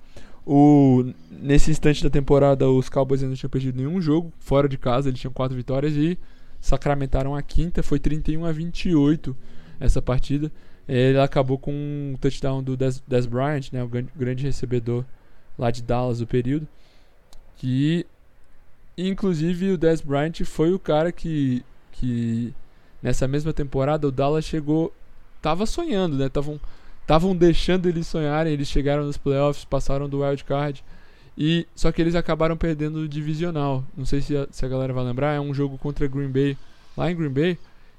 O, 0.46 1.04
nesse 1.30 1.70
instante 1.70 2.02
da 2.02 2.10
temporada, 2.10 2.68
os 2.68 2.88
Cowboys 2.88 3.20
ainda 3.20 3.30
não 3.30 3.36
tinham 3.36 3.50
perdido 3.50 3.76
nenhum 3.76 4.00
jogo 4.00 4.32
fora 4.40 4.68
de 4.68 4.76
casa, 4.76 5.08
eles 5.08 5.20
tinham 5.20 5.32
quatro 5.32 5.56
vitórias 5.56 5.94
e 5.94 6.18
sacramentaram 6.60 7.34
a 7.34 7.42
quinta, 7.42 7.82
foi 7.82 7.98
31 7.98 8.44
a 8.44 8.52
28 8.52 9.36
essa 9.78 10.02
partida. 10.02 10.50
Ele 10.88 11.20
acabou 11.20 11.58
com 11.58 11.72
um 11.72 12.16
touchdown 12.20 12.62
do 12.62 12.76
Des, 12.76 13.02
Des 13.06 13.26
Bryant, 13.26 13.72
né, 13.72 13.84
o 13.84 13.88
grande 13.88 14.44
recebedor 14.44 15.04
lá 15.56 15.70
de 15.70 15.82
Dallas 15.82 16.18
do 16.18 16.26
período, 16.26 16.66
que 17.56 18.04
Inclusive 18.96 19.70
o 19.70 19.78
Dez 19.78 20.00
Bryant 20.00 20.44
foi 20.44 20.72
o 20.72 20.78
cara 20.78 21.10
que, 21.10 21.64
que 21.92 22.52
nessa 23.02 23.26
mesma 23.26 23.52
temporada 23.52 24.06
o 24.06 24.12
Dallas 24.12 24.44
chegou, 24.44 24.92
tava 25.42 25.66
sonhando, 25.66 26.16
né? 26.16 26.28
Tavam, 26.28 26.58
estavam 27.02 27.36
deixando 27.36 27.88
eles 27.88 28.06
sonharem, 28.06 28.52
eles 28.52 28.68
chegaram 28.68 29.04
nos 29.04 29.18
playoffs, 29.18 29.64
passaram 29.64 30.08
do 30.08 30.22
wild 30.22 30.44
card 30.44 30.82
e 31.36 31.66
só 31.74 31.90
que 31.90 32.00
eles 32.00 32.14
acabaram 32.14 32.56
perdendo 32.56 33.00
o 33.00 33.08
divisional. 33.08 33.84
Não 33.96 34.06
sei 34.06 34.22
se 34.22 34.36
a, 34.36 34.46
se 34.50 34.64
a 34.64 34.68
galera 34.68 34.92
vai 34.92 35.04
lembrar, 35.04 35.34
é 35.34 35.40
um 35.40 35.52
jogo 35.52 35.76
contra 35.76 36.06
Green 36.06 36.30
Bay, 36.30 36.56
lá 36.96 37.10
em 37.10 37.16
Green 37.16 37.30
Bay, 37.30 37.58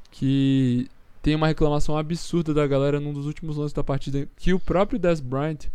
que 0.10 0.90
tem 1.22 1.36
uma 1.36 1.48
reclamação 1.48 1.98
absurda 1.98 2.54
da 2.54 2.66
galera 2.66 3.00
num 3.00 3.14
dos 3.14 3.26
últimos 3.26 3.58
lances 3.58 3.74
da 3.74 3.84
partida 3.84 4.28
que 4.38 4.54
o 4.54 4.60
próprio 4.60 5.00
Dez 5.00 5.20
Bryant 5.20 5.68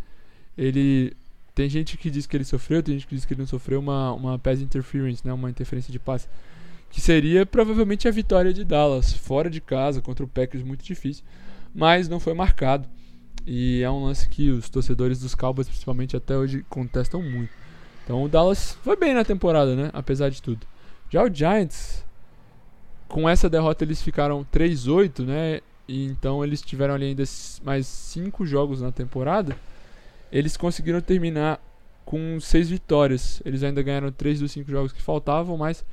ele 0.56 1.12
tem 1.54 1.68
gente 1.68 1.96
que 1.96 2.10
diz 2.10 2.26
que 2.26 2.36
ele 2.36 2.44
sofreu, 2.44 2.82
tem 2.82 2.94
gente 2.94 3.06
que 3.06 3.14
diz 3.14 3.24
que 3.24 3.32
ele 3.34 3.40
não 3.40 3.46
sofreu 3.46 3.80
uma, 3.80 4.12
uma 4.12 4.38
pass 4.38 4.60
interference, 4.60 5.26
né, 5.26 5.32
uma 5.32 5.50
interferência 5.50 5.90
de 5.90 5.98
passe, 5.98 6.28
que 6.88 7.00
seria 7.00 7.44
provavelmente 7.44 8.06
a 8.06 8.10
vitória 8.12 8.52
de 8.52 8.62
Dallas, 8.62 9.12
fora 9.12 9.50
de 9.50 9.60
casa, 9.60 10.00
contra 10.00 10.24
o 10.24 10.28
Packers, 10.28 10.62
muito 10.62 10.84
difícil, 10.84 11.24
mas 11.74 12.08
não 12.08 12.20
foi 12.20 12.34
marcado. 12.34 12.88
E 13.46 13.82
é 13.82 13.90
um 13.90 14.04
lance 14.04 14.28
que 14.28 14.50
os 14.50 14.68
torcedores 14.68 15.20
dos 15.20 15.34
Cowboys, 15.34 15.68
principalmente 15.68 16.16
até 16.16 16.36
hoje, 16.36 16.64
contestam 16.68 17.22
muito. 17.22 17.52
Então 18.04 18.22
o 18.22 18.28
Dallas 18.28 18.78
foi 18.82 18.96
bem 18.96 19.14
na 19.14 19.24
temporada, 19.24 19.74
né, 19.74 19.90
apesar 19.92 20.28
de 20.28 20.42
tudo. 20.42 20.66
Já 21.10 21.22
o 21.24 21.34
Giants, 21.34 22.04
com 23.08 23.28
essa 23.28 23.48
derrota 23.48 23.84
eles 23.84 24.02
ficaram 24.02 24.44
3-8, 24.52 25.24
né, 25.24 25.60
e 25.86 26.04
então 26.04 26.44
eles 26.44 26.60
tiveram 26.60 26.94
ali 26.94 27.06
ainda 27.06 27.24
mais 27.64 27.86
5 27.86 28.44
jogos 28.44 28.82
na 28.82 28.92
temporada 28.92 29.56
eles 30.30 30.56
conseguiram 30.56 31.00
terminar 31.00 31.60
com 32.04 32.38
seis 32.40 32.68
vitórias. 32.68 33.42
Eles 33.44 33.62
ainda 33.62 33.82
ganharam 33.82 34.10
três 34.12 34.40
dos 34.40 34.52
cinco 34.52 34.70
jogos 34.70 34.92
que 34.92 35.02
faltavam, 35.02 35.56
mas 35.56 35.84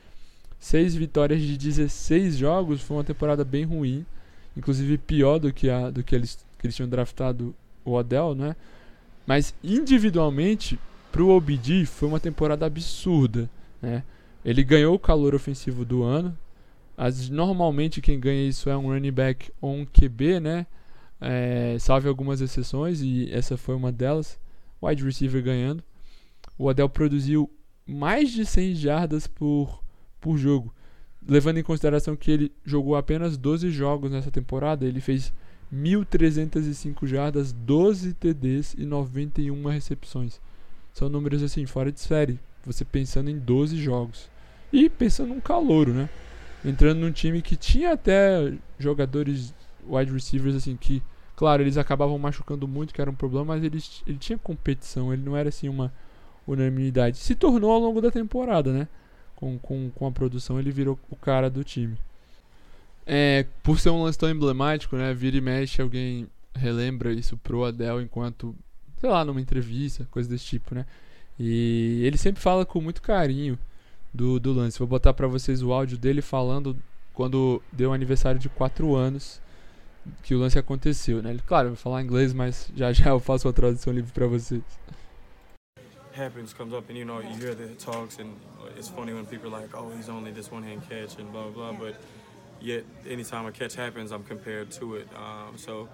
seis 0.60 0.96
vitórias 0.96 1.42
de 1.42 1.58
16 1.58 2.38
jogos 2.38 2.82
foi 2.82 2.98
uma 2.98 3.04
temporada 3.04 3.44
bem 3.44 3.64
ruim, 3.64 4.06
inclusive 4.56 4.98
pior 4.98 5.40
do 5.40 5.54
que 5.54 5.70
a 5.70 5.90
do 5.90 6.04
que 6.04 6.16
eles 6.16 6.46
que 6.58 6.68
eles 6.68 6.76
tinham 6.76 6.90
draftado 6.90 7.56
o 7.84 7.94
Odell, 7.94 8.34
né? 8.36 8.56
Mas 9.26 9.54
individualmente 9.64 10.80
pro 11.12 11.30
OBD 11.30 11.86
foi 11.86 12.08
uma 12.08 12.20
temporada 12.20 12.66
absurda, 12.66 13.50
né? 13.82 14.04
Ele 14.44 14.64
ganhou 14.64 14.96
o 14.96 15.00
calor 15.00 15.34
ofensivo 15.34 15.84
do 15.84 16.04
ano. 16.04 16.38
As, 16.98 17.30
normalmente 17.30 18.02
quem 18.02 18.20
ganha 18.20 18.48
isso 18.48 18.70
é 18.70 18.78
um 18.78 18.88
running 18.88 19.12
back 19.12 19.52
ou 19.60 19.74
um 19.74 19.86
QB, 19.86 20.40
né? 20.40 20.66
é, 21.20 21.78
salve 21.80 22.08
algumas 22.08 22.42
exceções, 22.42 23.02
e 23.02 23.30
essa 23.32 23.58
foi 23.58 23.76
uma 23.76 23.92
delas. 23.92 24.40
Wide 24.82 25.04
receiver 25.04 25.42
ganhando. 25.42 25.84
O 26.58 26.70
Adel 26.70 26.90
produziu 26.90 27.50
mais 27.86 28.32
de 28.32 28.46
100 28.46 28.76
jardas 28.76 29.28
por, 29.28 29.84
por 30.20 30.38
jogo. 30.38 30.74
Levando 31.28 31.58
em 31.58 31.64
consideração 31.64 32.16
que 32.16 32.30
ele 32.30 32.52
jogou 32.64 32.96
apenas 32.96 33.36
12 33.38 33.72
jogos 33.72 34.12
nessa 34.12 34.30
temporada, 34.30 34.86
ele 34.86 35.02
fez 35.02 35.34
1.305 35.74 37.08
jardas, 37.08 37.52
12 37.52 38.14
TDs 38.14 38.76
e 38.78 38.86
91 38.86 39.68
recepções. 39.68 40.40
São 40.94 41.10
números 41.10 41.42
assim, 41.44 41.66
fora 41.66 41.92
de 41.92 42.00
série. 42.00 42.40
Você 42.66 42.86
pensando 42.86 43.30
em 43.30 43.38
12 43.38 43.78
jogos. 43.78 44.30
E 44.72 44.90
pensando 44.90 45.30
num 45.30 45.40
calouro, 45.40 45.94
né? 45.94 46.10
Entrando 46.64 47.00
num 47.00 47.12
time 47.12 47.42
que 47.42 47.56
tinha 47.56 47.94
até 47.94 48.54
jogadores 48.78 49.54
wide 49.88 50.12
receivers 50.12 50.56
assim 50.56 50.76
que, 50.76 51.02
claro, 51.36 51.62
eles 51.62 51.78
acabavam 51.78 52.18
machucando 52.18 52.68
muito, 52.68 52.94
que 52.94 53.02
era 53.02 53.10
um 53.10 53.16
problema, 53.16 53.46
mas 53.46 53.64
ele, 53.64 53.80
ele 54.08 54.18
tinha 54.18 54.38
competição, 54.38 55.14
ele 55.14 55.22
não 55.22 55.36
era 55.36 55.50
assim 55.50 55.70
uma 55.70 55.94
unanimidade. 56.48 57.18
Se 57.18 57.36
tornou 57.36 57.72
ao 57.72 57.80
longo 57.80 58.02
da 58.02 58.10
temporada, 58.12 58.72
né? 58.72 58.88
Com, 59.36 59.60
com, 59.60 59.92
com 59.94 60.08
a 60.08 60.12
produção, 60.12 60.60
ele 60.60 60.72
virou 60.72 60.98
o 61.10 61.16
cara 61.16 61.50
do 61.50 61.64
time. 61.64 61.98
É, 63.06 63.46
por 63.62 63.80
ser 63.80 63.90
um 63.90 64.04
lance 64.04 64.18
tão 64.18 64.30
emblemático, 64.30 64.96
né? 64.96 65.14
Vira 65.14 65.38
e 65.38 65.42
mexe, 65.42 65.82
alguém 65.82 66.28
relembra 66.56 67.12
isso 67.12 67.38
pro 67.38 67.66
Adel 67.66 68.02
enquanto, 68.02 68.56
sei 68.98 69.10
lá, 69.10 69.24
numa 69.24 69.42
entrevista, 69.42 70.08
coisa 70.10 70.30
desse 70.30 70.46
tipo, 70.46 70.74
né? 70.74 70.86
E 71.40 72.02
ele 72.04 72.18
sempre 72.18 72.42
fala 72.42 72.66
com 72.66 72.82
muito 72.82 73.02
carinho 73.02 73.60
do, 74.14 74.40
do 74.40 74.54
lance. 74.54 74.80
Vou 74.80 74.88
botar 74.88 75.14
para 75.14 75.28
vocês 75.28 75.62
o 75.62 75.74
áudio 75.74 75.98
dele 75.98 76.22
falando 76.22 76.76
quando 77.14 77.62
deu 77.72 77.94
aniversário 77.94 78.40
de 78.40 78.50
4 78.50 78.96
anos 78.96 79.42
que 80.24 80.36
o 80.36 80.40
lance 80.40 80.58
aconteceu, 80.58 81.22
né? 81.22 81.32
Ele, 81.32 81.42
claro, 81.46 81.70
vai 81.70 81.78
falar 81.78 82.02
inglês, 82.02 82.34
mas 82.34 82.70
já 82.76 82.94
já 82.94 83.10
eu 83.10 83.20
faço 83.20 83.48
a 83.48 83.54
tradução 83.54 83.92
livre 83.94 84.12
para 84.12 84.28
vocês. 84.28 84.62
Happens 86.16 86.54
comes 86.54 86.74
up 86.74 86.90
and 86.90 86.98
you 86.98 87.06
know 87.06 87.20
you 87.20 87.36
hear 87.36 87.54
the 87.54 87.68
talks 87.76 88.20
and 88.20 88.36
it's 88.78 88.90
funny 88.90 89.14
when 89.14 89.26
people 89.26 89.54
are 89.54 89.62
like 89.62 89.76
oh 89.76 89.92
he's 89.96 90.10
only 90.10 90.32
this 90.32 90.52
one 90.52 90.64
hand 90.64 90.82
catch 90.90 91.18
and 91.18 91.32
blah 91.32 91.44
blah, 91.50 91.72
blah 91.72 91.80
but 91.80 91.96
yet 92.66 92.84
anytime 93.08 93.46
a 93.46 93.52
catch 93.52 93.76
happens, 93.76 94.12
I'm 94.12 94.24
compared 94.24 94.72
to 94.72 94.96
it. 94.96 95.08
Um, 95.16 95.58
so 95.58 95.88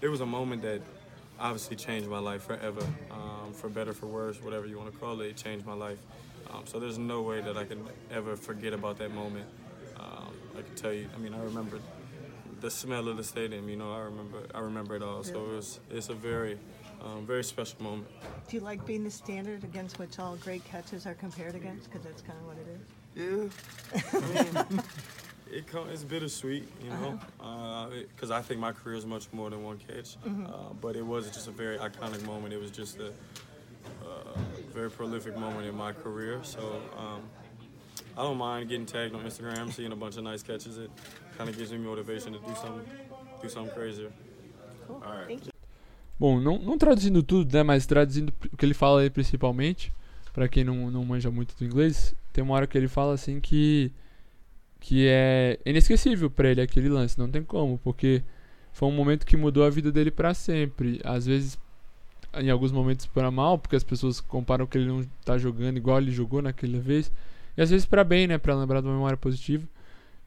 it 0.00 0.08
was 0.08 0.20
a 0.20 0.26
moment 0.26 0.62
that 0.62 0.80
obviously 1.38 1.76
changed 1.76 2.08
my 2.08 2.18
life 2.18 2.42
forever, 2.42 2.84
um, 3.10 3.52
for 3.52 3.68
better, 3.68 3.92
for 3.92 4.06
worse, 4.06 4.42
whatever 4.42 4.66
you 4.66 4.76
want 4.76 4.92
to 4.92 4.98
call 4.98 5.20
it. 5.20 5.26
It 5.26 5.36
changed 5.36 5.64
my 5.64 5.74
life. 5.74 5.98
Um, 6.52 6.66
so 6.66 6.80
there's 6.80 6.98
no 6.98 7.22
way 7.22 7.40
that 7.40 7.56
I 7.56 7.64
can 7.64 7.86
ever 8.10 8.36
forget 8.36 8.72
about 8.72 8.98
that 8.98 9.12
moment. 9.12 9.46
Um, 9.98 10.34
I 10.56 10.62
can 10.62 10.74
tell 10.74 10.92
you. 10.92 11.08
I 11.14 11.18
mean, 11.18 11.34
I 11.34 11.42
remember 11.42 11.78
the 12.60 12.70
smell 12.70 13.08
of 13.08 13.16
the 13.16 13.24
stadium. 13.24 13.68
You 13.68 13.76
know, 13.76 13.92
I 13.92 14.00
remember. 14.00 14.38
I 14.54 14.60
remember 14.60 14.96
it 14.96 15.02
all. 15.02 15.22
So 15.22 15.44
it 15.44 15.56
was. 15.56 15.80
It's 15.90 16.08
a 16.08 16.14
very, 16.14 16.58
um, 17.04 17.26
very 17.26 17.44
special 17.44 17.82
moment. 17.82 18.08
Do 18.48 18.56
you 18.56 18.62
like 18.62 18.84
being 18.86 19.04
the 19.04 19.10
standard 19.10 19.64
against 19.64 19.98
which 19.98 20.18
all 20.18 20.36
great 20.36 20.64
catches 20.64 21.06
are 21.06 21.14
compared 21.14 21.54
against? 21.54 21.90
Because 21.90 22.04
that's 22.04 22.22
kind 22.22 22.38
of 22.38 22.46
what 22.46 22.56
it 22.58 22.66
is. 22.74 22.80
Yeah. 23.14 23.48
I 24.12 24.72
mean, 24.72 24.82
it 25.52 25.66
come, 25.66 25.88
it's 25.90 26.04
bittersweet, 26.04 26.68
you 26.82 26.90
know, 26.90 27.18
because 28.12 28.30
uh, 28.30 28.34
uh 28.34 28.38
I 28.38 28.42
think 28.42 28.60
my 28.60 28.72
career 28.72 28.96
is 28.96 29.06
much 29.06 29.26
more 29.32 29.50
than 29.50 29.62
one 29.62 29.78
catch. 29.78 30.20
Mm-hmm. 30.20 30.46
Uh, 30.46 30.72
but 30.80 30.96
it 30.96 31.04
was 31.04 31.30
just 31.30 31.48
a 31.48 31.50
very 31.50 31.78
iconic 31.78 32.24
moment. 32.26 32.52
It 32.52 32.60
was 32.60 32.70
just 32.70 32.98
a 32.98 33.08
uh, 33.08 34.38
very 34.72 34.90
prolific 34.90 35.36
moment 35.36 35.66
in 35.66 35.76
my 35.76 35.92
career. 35.92 36.40
So 36.42 36.80
um, 36.96 37.22
I 38.16 38.22
don't 38.22 38.38
mind 38.38 38.68
getting 38.68 38.86
tagged 38.86 39.14
on 39.14 39.22
Instagram, 39.24 39.72
seeing 39.72 39.92
a 39.92 39.96
bunch 39.96 40.16
of 40.16 40.24
nice 40.24 40.42
catches. 40.42 40.78
It 40.78 40.90
kind 41.36 41.48
of 41.48 41.56
gives 41.56 41.72
me 41.72 41.78
motivation 41.78 42.32
to 42.32 42.38
do 42.38 42.54
something, 42.54 42.90
do 43.40 43.48
something 43.48 43.74
crazier. 43.74 44.10
Cool. 44.86 45.02
All 45.06 45.12
right. 45.12 45.26
Thank 45.26 45.46
you. 45.46 45.52
Bom, 46.18 46.40
não, 46.40 46.58
não 46.58 46.76
traduzindo 46.76 47.22
tudo, 47.22 47.52
né, 47.52 47.62
mas 47.62 47.86
traduzindo 47.86 48.32
o 48.52 48.56
que 48.56 48.66
ele 48.66 48.74
fala 48.74 49.02
aí 49.02 49.10
principalmente, 49.10 49.92
para 50.32 50.48
quem 50.48 50.64
não, 50.64 50.90
não 50.90 51.04
manja 51.04 51.30
muito 51.30 51.56
do 51.56 51.64
inglês, 51.64 52.14
tem 52.32 52.42
uma 52.42 52.54
hora 52.54 52.66
que 52.66 52.76
ele 52.76 52.88
fala 52.88 53.14
assim 53.14 53.40
que 53.40 53.92
que 54.80 55.06
é 55.08 55.58
inesquecível 55.66 56.30
para 56.30 56.50
ele 56.50 56.60
aquele 56.60 56.88
lance, 56.88 57.18
não 57.18 57.28
tem 57.28 57.42
como, 57.42 57.78
porque 57.78 58.22
foi 58.72 58.88
um 58.88 58.92
momento 58.92 59.26
que 59.26 59.36
mudou 59.36 59.64
a 59.64 59.70
vida 59.70 59.90
dele 59.90 60.10
para 60.10 60.32
sempre. 60.34 61.00
Às 61.02 61.26
vezes, 61.26 61.58
em 62.34 62.48
alguns 62.48 62.70
momentos 62.70 63.06
para 63.06 63.30
mal, 63.30 63.58
porque 63.58 63.74
as 63.74 63.82
pessoas 63.82 64.20
comparam 64.20 64.66
que 64.66 64.78
ele 64.78 64.86
não 64.86 65.02
tá 65.24 65.36
jogando 65.36 65.76
igual 65.76 65.98
ele 65.98 66.12
jogou 66.12 66.40
naquela 66.40 66.78
vez, 66.78 67.10
e 67.56 67.62
às 67.62 67.70
vezes 67.70 67.86
para 67.86 68.04
bem, 68.04 68.28
né, 68.28 68.38
para 68.38 68.54
lembrar 68.54 68.80
de 68.80 68.86
uma 68.86 68.94
memória 68.94 69.16
positiva. 69.16 69.66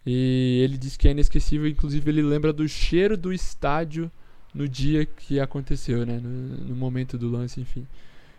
E 0.05 0.61
ele 0.63 0.77
diz 0.77 0.97
que 0.97 1.07
é 1.07 1.11
inesquecível, 1.11 1.67
inclusive 1.67 2.09
ele 2.11 2.21
lembra 2.21 2.51
do 2.51 2.67
cheiro 2.67 3.15
do 3.15 3.31
estádio 3.31 4.11
no 4.53 4.67
dia 4.67 5.05
que 5.05 5.39
aconteceu, 5.39 6.05
né, 6.05 6.19
no, 6.21 6.29
no 6.29 6.75
momento 6.75 7.17
do 7.17 7.29
lance, 7.29 7.61
enfim. 7.61 7.87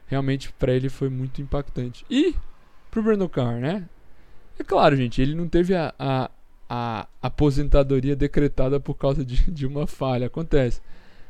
Realmente 0.06 0.52
para 0.52 0.72
ele 0.72 0.88
foi 0.88 1.08
muito 1.08 1.40
impactante. 1.40 2.04
E 2.10 2.34
pro 2.90 3.02
Brandon 3.02 3.28
Carr, 3.28 3.60
né? 3.60 3.88
É 4.58 4.64
claro, 4.64 4.94
gente, 4.96 5.20
ele 5.22 5.34
não 5.34 5.48
teve 5.48 5.74
a, 5.74 5.94
a, 5.98 6.30
a 6.68 7.08
aposentadoria 7.22 8.14
decretada 8.14 8.78
por 8.78 8.94
causa 8.94 9.24
de, 9.24 9.50
de 9.50 9.66
uma 9.66 9.86
falha. 9.86 10.26
Acontece. 10.26 10.80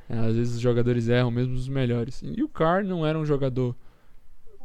É, 0.08 0.18
às 0.18 0.34
vezes 0.34 0.56
os 0.56 0.60
jogadores 0.60 1.08
erram, 1.08 1.30
mesmo 1.30 1.54
os 1.54 1.68
melhores. 1.68 2.20
E 2.22 2.42
o 2.42 2.48
Carr 2.48 2.84
não 2.84 3.06
era 3.06 3.18
um 3.18 3.24
jogador 3.24 3.74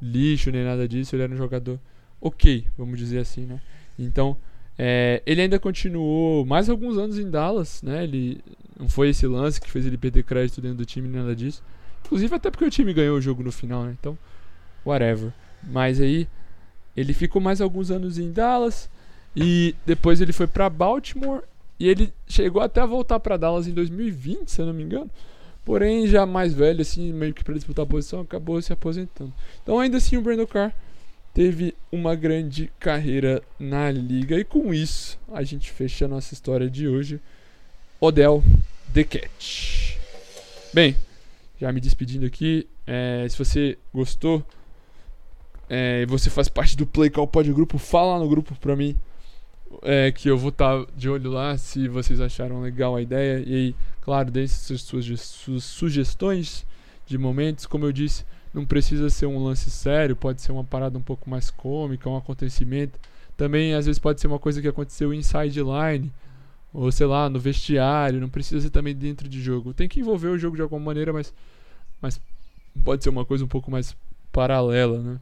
lixo 0.01 0.51
nem 0.51 0.63
nada 0.63 0.87
disso, 0.87 1.15
ele 1.15 1.23
era 1.23 1.33
um 1.33 1.37
jogador 1.37 1.79
ok, 2.19 2.65
vamos 2.77 2.97
dizer 2.97 3.19
assim, 3.19 3.45
né? 3.45 3.61
Então, 3.97 4.37
é, 4.77 5.21
ele 5.25 5.41
ainda 5.41 5.57
continuou 5.59 6.45
mais 6.45 6.69
alguns 6.69 6.97
anos 6.97 7.17
em 7.17 7.29
Dallas, 7.29 7.81
né? 7.81 8.03
Ele 8.03 8.39
não 8.79 8.87
foi 8.87 9.09
esse 9.09 9.25
lance 9.25 9.59
que 9.59 9.69
fez 9.69 9.85
ele 9.85 9.97
perder 9.97 10.23
crédito 10.23 10.61
dentro 10.61 10.77
do 10.77 10.85
time, 10.85 11.07
nada 11.07 11.35
disso. 11.35 11.63
Inclusive 12.05 12.35
até 12.35 12.51
porque 12.51 12.65
o 12.65 12.69
time 12.69 12.93
ganhou 12.93 13.17
o 13.17 13.21
jogo 13.21 13.41
no 13.41 13.51
final, 13.51 13.83
né? 13.83 13.95
Então, 13.99 14.17
whatever. 14.85 15.33
Mas 15.63 15.99
aí 15.99 16.27
ele 16.95 17.13
ficou 17.13 17.41
mais 17.41 17.59
alguns 17.59 17.89
anos 17.89 18.19
em 18.19 18.31
Dallas 18.31 18.89
e 19.35 19.75
depois 19.85 20.21
ele 20.21 20.31
foi 20.31 20.47
para 20.47 20.69
Baltimore 20.69 21.41
e 21.79 21.87
ele 21.87 22.13
chegou 22.27 22.61
até 22.61 22.81
a 22.81 22.85
voltar 22.85 23.19
para 23.19 23.37
Dallas 23.37 23.67
em 23.67 23.73
2020, 23.73 24.49
se 24.49 24.61
eu 24.61 24.67
não 24.67 24.73
me 24.73 24.83
engano. 24.83 25.09
Porém, 25.65 26.07
já 26.07 26.25
mais 26.25 26.53
velho, 26.53 26.81
assim, 26.81 27.11
meio 27.11 27.33
que 27.33 27.43
para 27.43 27.53
disputar 27.53 27.83
a 27.83 27.87
posição, 27.87 28.21
acabou 28.21 28.61
se 28.61 28.71
aposentando. 28.71 29.33
Então, 29.61 29.79
ainda 29.79 29.97
assim, 29.97 30.15
o 30.17 30.21
Brandon 30.21 30.47
Carr 30.47 30.73
teve 31.37 31.75
uma 31.91 32.15
grande 32.15 32.67
carreira 32.79 33.43
na 33.59 33.91
liga. 33.91 34.39
E 34.39 34.43
com 34.43 34.73
isso, 34.73 35.19
a 35.31 35.43
gente 35.43 35.69
fecha 35.69 36.05
a 36.05 36.07
nossa 36.07 36.33
história 36.33 36.67
de 36.67 36.87
hoje. 36.87 37.19
Odell 38.01 38.43
The 38.91 39.03
Cat. 39.03 39.99
Bem, 40.73 40.95
já 41.61 41.71
me 41.71 41.79
despedindo 41.79 42.25
aqui. 42.25 42.67
É, 42.87 43.27
se 43.29 43.37
você 43.37 43.77
gostou 43.93 44.43
é, 45.69 46.07
você 46.07 46.27
faz 46.31 46.47
parte 46.47 46.75
do 46.75 46.87
Play 46.87 47.11
Call 47.11 47.27
Pod 47.27 47.53
Grupo, 47.53 47.77
fala 47.77 48.17
no 48.17 48.27
grupo 48.27 48.55
pra 48.55 48.75
mim. 48.75 48.95
É, 49.83 50.11
que 50.11 50.27
eu 50.27 50.39
vou 50.39 50.49
estar 50.49 50.85
tá 50.85 50.91
de 50.95 51.07
olho 51.07 51.29
lá 51.29 51.55
se 51.55 51.87
vocês 51.87 52.19
acharam 52.19 52.61
legal 52.61 52.95
a 52.95 53.01
ideia. 53.01 53.43
E 53.45 53.53
aí, 53.53 53.75
claro, 54.01 54.31
deixe 54.31 54.55
suas, 54.55 55.21
suas 55.21 55.63
sugestões 55.63 56.65
de 57.05 57.15
momentos. 57.15 57.67
Como 57.67 57.85
eu 57.85 57.91
disse, 57.91 58.25
não 58.53 58.65
precisa 58.65 59.09
ser 59.09 59.25
um 59.25 59.43
lance 59.43 59.69
sério, 59.69 60.15
pode 60.15 60.41
ser 60.41 60.51
uma 60.51 60.63
parada 60.63 60.97
um 60.97 61.01
pouco 61.01 61.29
mais 61.29 61.49
cômica, 61.49 62.09
um 62.09 62.17
acontecimento. 62.17 62.99
Também, 63.35 63.73
às 63.73 63.85
vezes, 63.85 63.99
pode 63.99 64.19
ser 64.19 64.27
uma 64.27 64.39
coisa 64.39 64.61
que 64.61 64.67
aconteceu 64.67 65.13
inside 65.13 65.61
line, 65.61 66.11
ou 66.73 66.91
sei 66.91 67.05
lá, 67.05 67.29
no 67.29 67.39
vestiário. 67.39 68.19
Não 68.19 68.29
precisa 68.29 68.61
ser 68.61 68.69
também 68.69 68.95
dentro 68.95 69.29
de 69.29 69.41
jogo. 69.41 69.73
Tem 69.73 69.87
que 69.87 69.99
envolver 69.99 70.27
o 70.27 70.37
jogo 70.37 70.55
de 70.55 70.61
alguma 70.61 70.83
maneira, 70.83 71.13
mas, 71.13 71.33
mas 72.01 72.19
pode 72.83 73.03
ser 73.03 73.09
uma 73.09 73.25
coisa 73.25 73.45
um 73.45 73.47
pouco 73.47 73.69
mais 73.69 73.95
paralela, 74.31 75.01
né? 75.01 75.19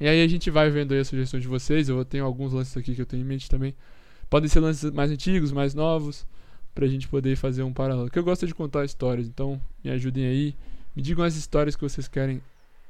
E 0.00 0.08
aí 0.08 0.22
a 0.22 0.26
gente 0.26 0.50
vai 0.50 0.68
vendo 0.70 0.92
aí 0.92 1.00
as 1.00 1.08
sugestões 1.08 1.42
de 1.42 1.48
vocês. 1.48 1.88
Eu 1.88 2.04
tenho 2.04 2.24
alguns 2.24 2.52
lances 2.52 2.76
aqui 2.76 2.94
que 2.94 3.00
eu 3.02 3.06
tenho 3.06 3.22
em 3.22 3.26
mente 3.26 3.48
também. 3.48 3.74
Podem 4.28 4.48
ser 4.48 4.60
lances 4.60 4.90
mais 4.90 5.10
antigos, 5.10 5.52
mais 5.52 5.74
novos, 5.74 6.26
pra 6.74 6.86
gente 6.86 7.06
poder 7.06 7.36
fazer 7.36 7.62
um 7.62 7.72
paralelo. 7.72 8.10
Que 8.10 8.18
eu 8.18 8.24
gosto 8.24 8.46
de 8.46 8.54
contar 8.54 8.84
histórias, 8.84 9.28
então 9.28 9.60
me 9.84 9.90
ajudem 9.90 10.26
aí. 10.26 10.56
Me 10.94 11.02
digam 11.02 11.24
as 11.24 11.36
histórias 11.36 11.76
que 11.76 11.82
vocês 11.82 12.08
querem 12.08 12.42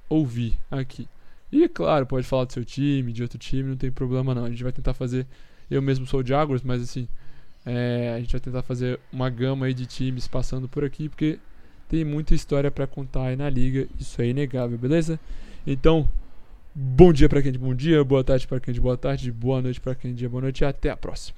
ouvir 0.08 0.58
aqui. 0.70 1.08
E 1.50 1.68
claro, 1.68 2.06
pode 2.06 2.26
falar 2.26 2.44
do 2.44 2.52
seu 2.52 2.64
time, 2.64 3.12
de 3.12 3.22
outro 3.22 3.38
time, 3.38 3.70
não 3.70 3.76
tem 3.76 3.90
problema 3.90 4.34
não. 4.34 4.44
A 4.44 4.50
gente 4.50 4.62
vai 4.62 4.72
tentar 4.72 4.94
fazer. 4.94 5.26
Eu 5.70 5.80
mesmo 5.82 6.06
sou 6.06 6.20
o 6.20 6.26
Jaguars, 6.26 6.62
mas 6.62 6.82
assim, 6.82 7.08
é, 7.64 8.12
a 8.16 8.20
gente 8.20 8.32
vai 8.32 8.40
tentar 8.40 8.62
fazer 8.62 8.98
uma 9.12 9.30
gama 9.30 9.66
aí 9.66 9.74
de 9.74 9.86
times 9.86 10.26
passando 10.26 10.68
por 10.68 10.84
aqui, 10.84 11.08
porque 11.08 11.38
tem 11.88 12.04
muita 12.04 12.34
história 12.34 12.70
para 12.70 12.86
contar 12.86 13.26
aí 13.26 13.36
na 13.36 13.48
liga. 13.48 13.86
Isso 13.98 14.20
é 14.20 14.26
inegável, 14.26 14.78
beleza? 14.78 15.20
Então, 15.66 16.08
Bom 16.74 17.12
dia 17.12 17.28
para 17.28 17.42
quem 17.42 17.50
é 17.50 17.52
de 17.52 17.58
bom 17.58 17.74
dia, 17.74 18.02
boa 18.02 18.24
tarde 18.24 18.46
para 18.48 18.58
quem 18.58 18.72
é 18.72 18.74
de 18.74 18.80
boa 18.80 18.96
tarde, 18.96 19.30
boa 19.30 19.60
noite 19.60 19.78
para 19.78 19.94
quem 19.94 20.12
é 20.12 20.14
de 20.14 20.26
boa 20.26 20.40
noite 20.40 20.62
e 20.62 20.64
até 20.64 20.88
a 20.88 20.96
próxima. 20.96 21.36